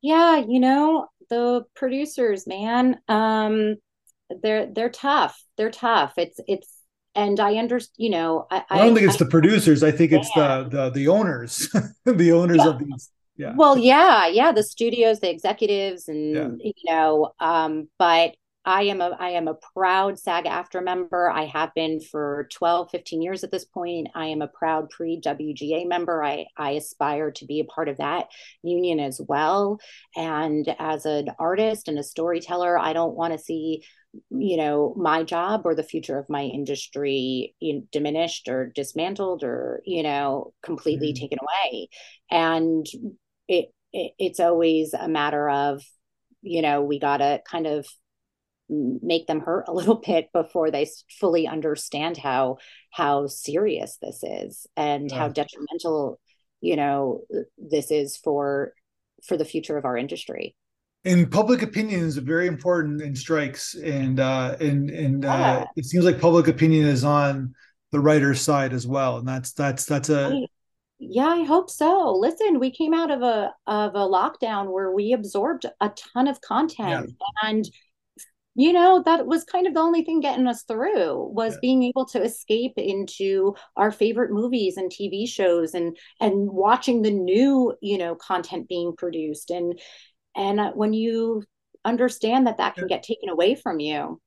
Yeah, 0.00 0.36
you 0.36 0.60
know, 0.60 1.08
the 1.30 1.64
producers, 1.74 2.46
man, 2.46 3.00
um 3.08 3.76
they're 4.42 4.66
they're 4.72 4.90
tough. 4.90 5.42
They're 5.56 5.70
tough. 5.70 6.14
It's 6.16 6.40
it's 6.46 6.68
and 7.14 7.40
I 7.40 7.56
understand, 7.56 7.94
you 7.96 8.10
know, 8.10 8.46
I, 8.50 8.64
I 8.70 8.78
don't 8.78 8.94
think 8.94 9.06
it's 9.06 9.20
I, 9.20 9.24
the 9.24 9.30
producers. 9.30 9.82
I 9.82 9.90
think 9.90 10.12
it's 10.12 10.30
the 10.34 10.68
the 10.70 10.90
the 10.90 11.08
owners, 11.08 11.68
the 12.04 12.32
owners 12.32 12.58
yeah. 12.58 12.68
of 12.68 12.78
these. 12.78 13.10
Yeah. 13.36 13.54
Well, 13.56 13.76
yeah, 13.76 14.28
yeah, 14.28 14.52
the 14.52 14.62
studios, 14.62 15.20
the 15.20 15.30
executives, 15.30 16.08
and 16.08 16.34
yeah. 16.34 16.48
you 16.60 16.72
know, 16.86 17.32
um, 17.40 17.88
but 17.98 18.36
I 18.64 18.84
am 18.84 19.00
a 19.00 19.16
I 19.18 19.30
am 19.30 19.46
a 19.46 19.58
proud 19.74 20.18
SAG-AFTRA 20.18 20.82
member. 20.82 21.30
I 21.30 21.44
have 21.46 21.74
been 21.74 22.00
for 22.00 22.48
12, 22.52 22.90
15 22.90 23.20
years 23.20 23.44
at 23.44 23.50
this 23.50 23.64
point. 23.64 24.08
I 24.14 24.26
am 24.26 24.40
a 24.40 24.48
proud 24.48 24.88
pre-WGA 24.88 25.86
member. 25.86 26.24
I, 26.24 26.46
I 26.56 26.72
aspire 26.72 27.30
to 27.32 27.44
be 27.44 27.60
a 27.60 27.64
part 27.64 27.88
of 27.88 27.98
that 27.98 28.28
union 28.62 29.00
as 29.00 29.20
well. 29.26 29.80
And 30.16 30.74
as 30.78 31.04
an 31.04 31.28
artist 31.38 31.88
and 31.88 31.98
a 31.98 32.02
storyteller, 32.02 32.78
I 32.78 32.94
don't 32.94 33.16
want 33.16 33.34
to 33.34 33.38
see 33.38 33.84
you 34.30 34.56
know 34.56 34.94
my 34.96 35.22
job 35.22 35.62
or 35.64 35.74
the 35.74 35.82
future 35.82 36.18
of 36.18 36.28
my 36.28 36.42
industry 36.42 37.54
know, 37.60 37.82
diminished 37.90 38.48
or 38.48 38.70
dismantled 38.74 39.42
or 39.42 39.80
you 39.84 40.02
know 40.02 40.52
completely 40.62 41.12
mm-hmm. 41.12 41.22
taken 41.22 41.38
away 41.40 41.88
and 42.30 42.86
it, 43.48 43.70
it 43.92 44.12
it's 44.18 44.40
always 44.40 44.94
a 44.94 45.08
matter 45.08 45.48
of 45.48 45.82
you 46.42 46.62
know 46.62 46.82
we 46.82 46.98
got 46.98 47.18
to 47.18 47.40
kind 47.48 47.66
of 47.66 47.86
make 48.68 49.26
them 49.26 49.40
hurt 49.40 49.66
a 49.68 49.72
little 49.72 49.96
bit 50.06 50.28
before 50.32 50.70
they 50.70 50.88
fully 51.20 51.46
understand 51.46 52.16
how 52.16 52.56
how 52.90 53.26
serious 53.26 53.98
this 54.00 54.22
is 54.22 54.66
and 54.76 55.10
yeah. 55.10 55.18
how 55.18 55.28
detrimental 55.28 56.20
you 56.60 56.76
know 56.76 57.22
this 57.58 57.90
is 57.90 58.16
for 58.16 58.72
for 59.26 59.36
the 59.36 59.44
future 59.44 59.76
of 59.76 59.84
our 59.84 59.96
industry 59.96 60.54
and 61.04 61.30
public 61.30 61.62
opinion 61.62 62.00
is 62.00 62.16
very 62.16 62.46
important 62.46 63.02
in 63.02 63.14
strikes 63.14 63.74
and 63.74 64.20
uh 64.20 64.56
and 64.60 64.90
and 64.90 65.24
uh 65.24 65.64
it 65.76 65.84
seems 65.84 66.04
like 66.04 66.20
public 66.20 66.48
opinion 66.48 66.86
is 66.86 67.04
on 67.04 67.54
the 67.92 68.00
writer's 68.00 68.40
side 68.40 68.72
as 68.72 68.86
well 68.86 69.18
and 69.18 69.28
that's 69.28 69.52
that's 69.52 69.84
that's 69.84 70.08
a 70.08 70.46
yeah 70.98 71.26
i 71.26 71.42
hope 71.42 71.70
so 71.70 72.12
listen 72.18 72.58
we 72.58 72.70
came 72.70 72.94
out 72.94 73.10
of 73.10 73.22
a 73.22 73.52
of 73.66 73.94
a 73.94 73.98
lockdown 73.98 74.72
where 74.72 74.92
we 74.92 75.12
absorbed 75.12 75.66
a 75.80 75.90
ton 75.90 76.26
of 76.26 76.40
content 76.40 77.10
yeah. 77.10 77.48
and 77.48 77.68
you 78.56 78.72
know 78.72 79.02
that 79.04 79.26
was 79.26 79.44
kind 79.44 79.66
of 79.66 79.74
the 79.74 79.80
only 79.80 80.04
thing 80.04 80.20
getting 80.20 80.46
us 80.46 80.62
through 80.62 81.28
was 81.32 81.54
yeah. 81.54 81.58
being 81.60 81.82
able 81.82 82.06
to 82.06 82.22
escape 82.22 82.74
into 82.76 83.54
our 83.76 83.90
favorite 83.90 84.30
movies 84.30 84.76
and 84.76 84.90
tv 84.90 85.28
shows 85.28 85.74
and 85.74 85.96
and 86.20 86.50
watching 86.50 87.02
the 87.02 87.10
new 87.10 87.74
you 87.82 87.98
know 87.98 88.14
content 88.14 88.68
being 88.68 88.94
produced 88.96 89.50
and 89.50 89.78
and 90.36 90.60
uh, 90.60 90.72
when 90.72 90.92
you 90.92 91.42
understand 91.84 92.46
that 92.46 92.58
that 92.58 92.74
can 92.74 92.86
get 92.86 93.02
taken 93.02 93.28
away 93.28 93.54
from 93.54 93.78
you 93.80 94.20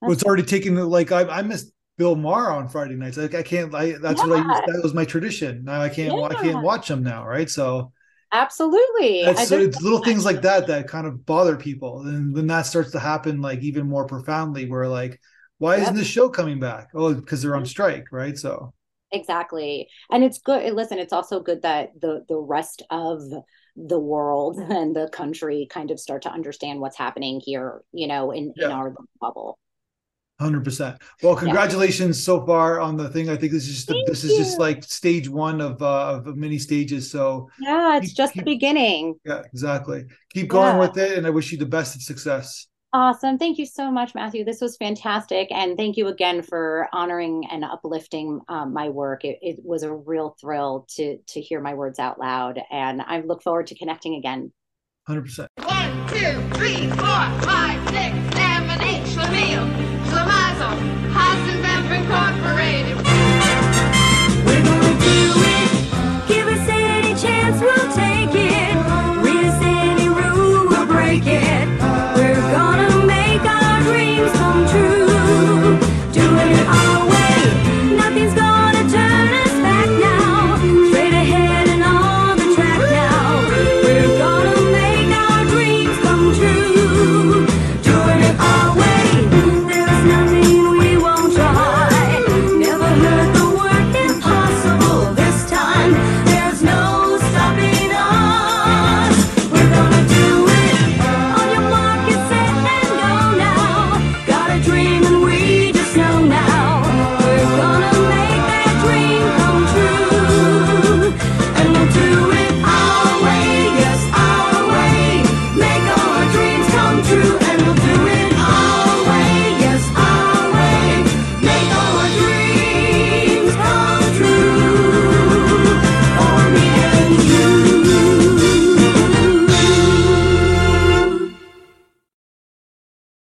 well, 0.00 0.12
it's 0.12 0.24
already 0.24 0.42
taken 0.42 0.74
like 0.74 1.12
i, 1.12 1.22
I 1.22 1.42
missed 1.42 1.72
bill 1.98 2.16
maher 2.16 2.50
on 2.50 2.68
friday 2.68 2.94
nights 2.94 3.16
like 3.16 3.34
i 3.34 3.42
can't 3.42 3.74
I, 3.74 3.92
that's 3.92 4.20
yeah. 4.20 4.26
what 4.26 4.38
i 4.38 4.42
used 4.42 4.74
that 4.74 4.80
was 4.82 4.94
my 4.94 5.04
tradition 5.04 5.64
now 5.64 5.80
i 5.80 5.88
can't 5.88 6.14
yeah. 6.14 6.24
i 6.24 6.34
can't 6.34 6.62
watch 6.62 6.88
them 6.88 7.02
now 7.02 7.26
right 7.26 7.48
so 7.50 7.92
Absolutely. 8.32 9.24
so 9.44 9.58
it's 9.58 9.82
little 9.82 10.02
things 10.02 10.24
like 10.24 10.40
that 10.42 10.66
that 10.66 10.88
kind 10.88 11.06
of 11.06 11.26
bother 11.26 11.54
people. 11.54 12.00
And 12.00 12.34
then 12.34 12.46
that 12.46 12.62
starts 12.62 12.90
to 12.92 12.98
happen 12.98 13.42
like 13.42 13.60
even 13.60 13.86
more 13.86 14.06
profoundly 14.06 14.68
where 14.68 14.88
like, 14.88 15.20
why 15.58 15.74
yep. 15.76 15.82
isn't 15.82 15.96
this 15.96 16.06
show 16.06 16.30
coming 16.30 16.58
back? 16.58 16.88
Oh, 16.94 17.12
because 17.12 17.42
they're 17.42 17.54
on 17.54 17.66
strike, 17.66 18.06
right? 18.10 18.36
So 18.36 18.72
exactly. 19.10 19.86
And 20.10 20.24
it's 20.24 20.38
good. 20.38 20.72
Listen, 20.72 20.98
it's 20.98 21.12
also 21.12 21.40
good 21.40 21.60
that 21.62 21.90
the 22.00 22.24
the 22.26 22.38
rest 22.38 22.82
of 22.88 23.20
the 23.76 23.98
world 23.98 24.58
and 24.70 24.94
the 24.94 25.08
country 25.08 25.66
kind 25.70 25.90
of 25.90 26.00
start 26.00 26.22
to 26.22 26.32
understand 26.32 26.80
what's 26.80 26.96
happening 26.96 27.40
here, 27.44 27.82
you 27.92 28.06
know, 28.06 28.30
in, 28.30 28.52
yeah. 28.56 28.66
in 28.66 28.72
our 28.72 28.94
bubble. 29.20 29.58
Hundred 30.40 30.64
percent. 30.64 31.00
Well, 31.22 31.36
congratulations 31.36 32.18
yeah. 32.18 32.24
so 32.24 32.44
far 32.44 32.80
on 32.80 32.96
the 32.96 33.08
thing. 33.10 33.28
I 33.28 33.36
think 33.36 33.52
this 33.52 33.68
is 33.68 33.74
just 33.76 33.86
the, 33.86 34.02
this 34.08 34.24
is 34.24 34.36
just 34.36 34.58
like 34.58 34.82
stage 34.82 35.28
one 35.28 35.60
of 35.60 35.80
uh, 35.80 36.20
of 36.24 36.36
many 36.36 36.58
stages. 36.58 37.08
So 37.08 37.48
yeah, 37.60 37.98
it's 37.98 38.08
keep, 38.08 38.16
just 38.16 38.32
keep, 38.32 38.44
the 38.44 38.50
beginning. 38.50 39.14
Yeah, 39.24 39.42
exactly. 39.44 40.04
Keep 40.30 40.48
going 40.48 40.74
yeah. 40.74 40.80
with 40.80 40.98
it, 40.98 41.16
and 41.16 41.28
I 41.28 41.30
wish 41.30 41.52
you 41.52 41.58
the 41.58 41.66
best 41.66 41.94
of 41.94 42.02
success. 42.02 42.66
Awesome. 42.94 43.38
Thank 43.38 43.58
you 43.58 43.64
so 43.64 43.90
much, 43.90 44.14
Matthew. 44.14 44.44
This 44.44 44.60
was 44.60 44.76
fantastic. 44.76 45.50
And 45.50 45.78
thank 45.78 45.96
you 45.96 46.08
again 46.08 46.42
for 46.42 46.88
honoring 46.92 47.46
and 47.50 47.64
uplifting 47.64 48.42
um, 48.48 48.74
my 48.74 48.90
work. 48.90 49.24
It, 49.24 49.38
it 49.40 49.64
was 49.64 49.82
a 49.82 49.90
real 49.90 50.36
thrill 50.38 50.86
to, 50.96 51.16
to 51.16 51.40
hear 51.40 51.62
my 51.62 51.72
words 51.72 51.98
out 51.98 52.20
loud. 52.20 52.60
And 52.70 53.00
I 53.00 53.20
look 53.20 53.42
forward 53.42 53.68
to 53.68 53.74
connecting 53.74 54.16
again. 54.16 54.52
100%. 55.08 55.46
One, 55.64 56.08
two, 56.08 56.56
three, 56.58 56.86
four, 56.88 57.22
five, 57.48 57.80
six, 57.88 58.14
seven, 58.36 58.80
eight. 58.82 59.02
Schlemiel, 59.12 59.66
Schlemazel, 60.08 60.76
Hasenpfeffer 61.12 61.96
Incorporated. 61.98 62.96
We're 64.46 64.62
going 64.64 64.80
to 64.82 65.04
do 65.04 65.32
it. 65.36 65.71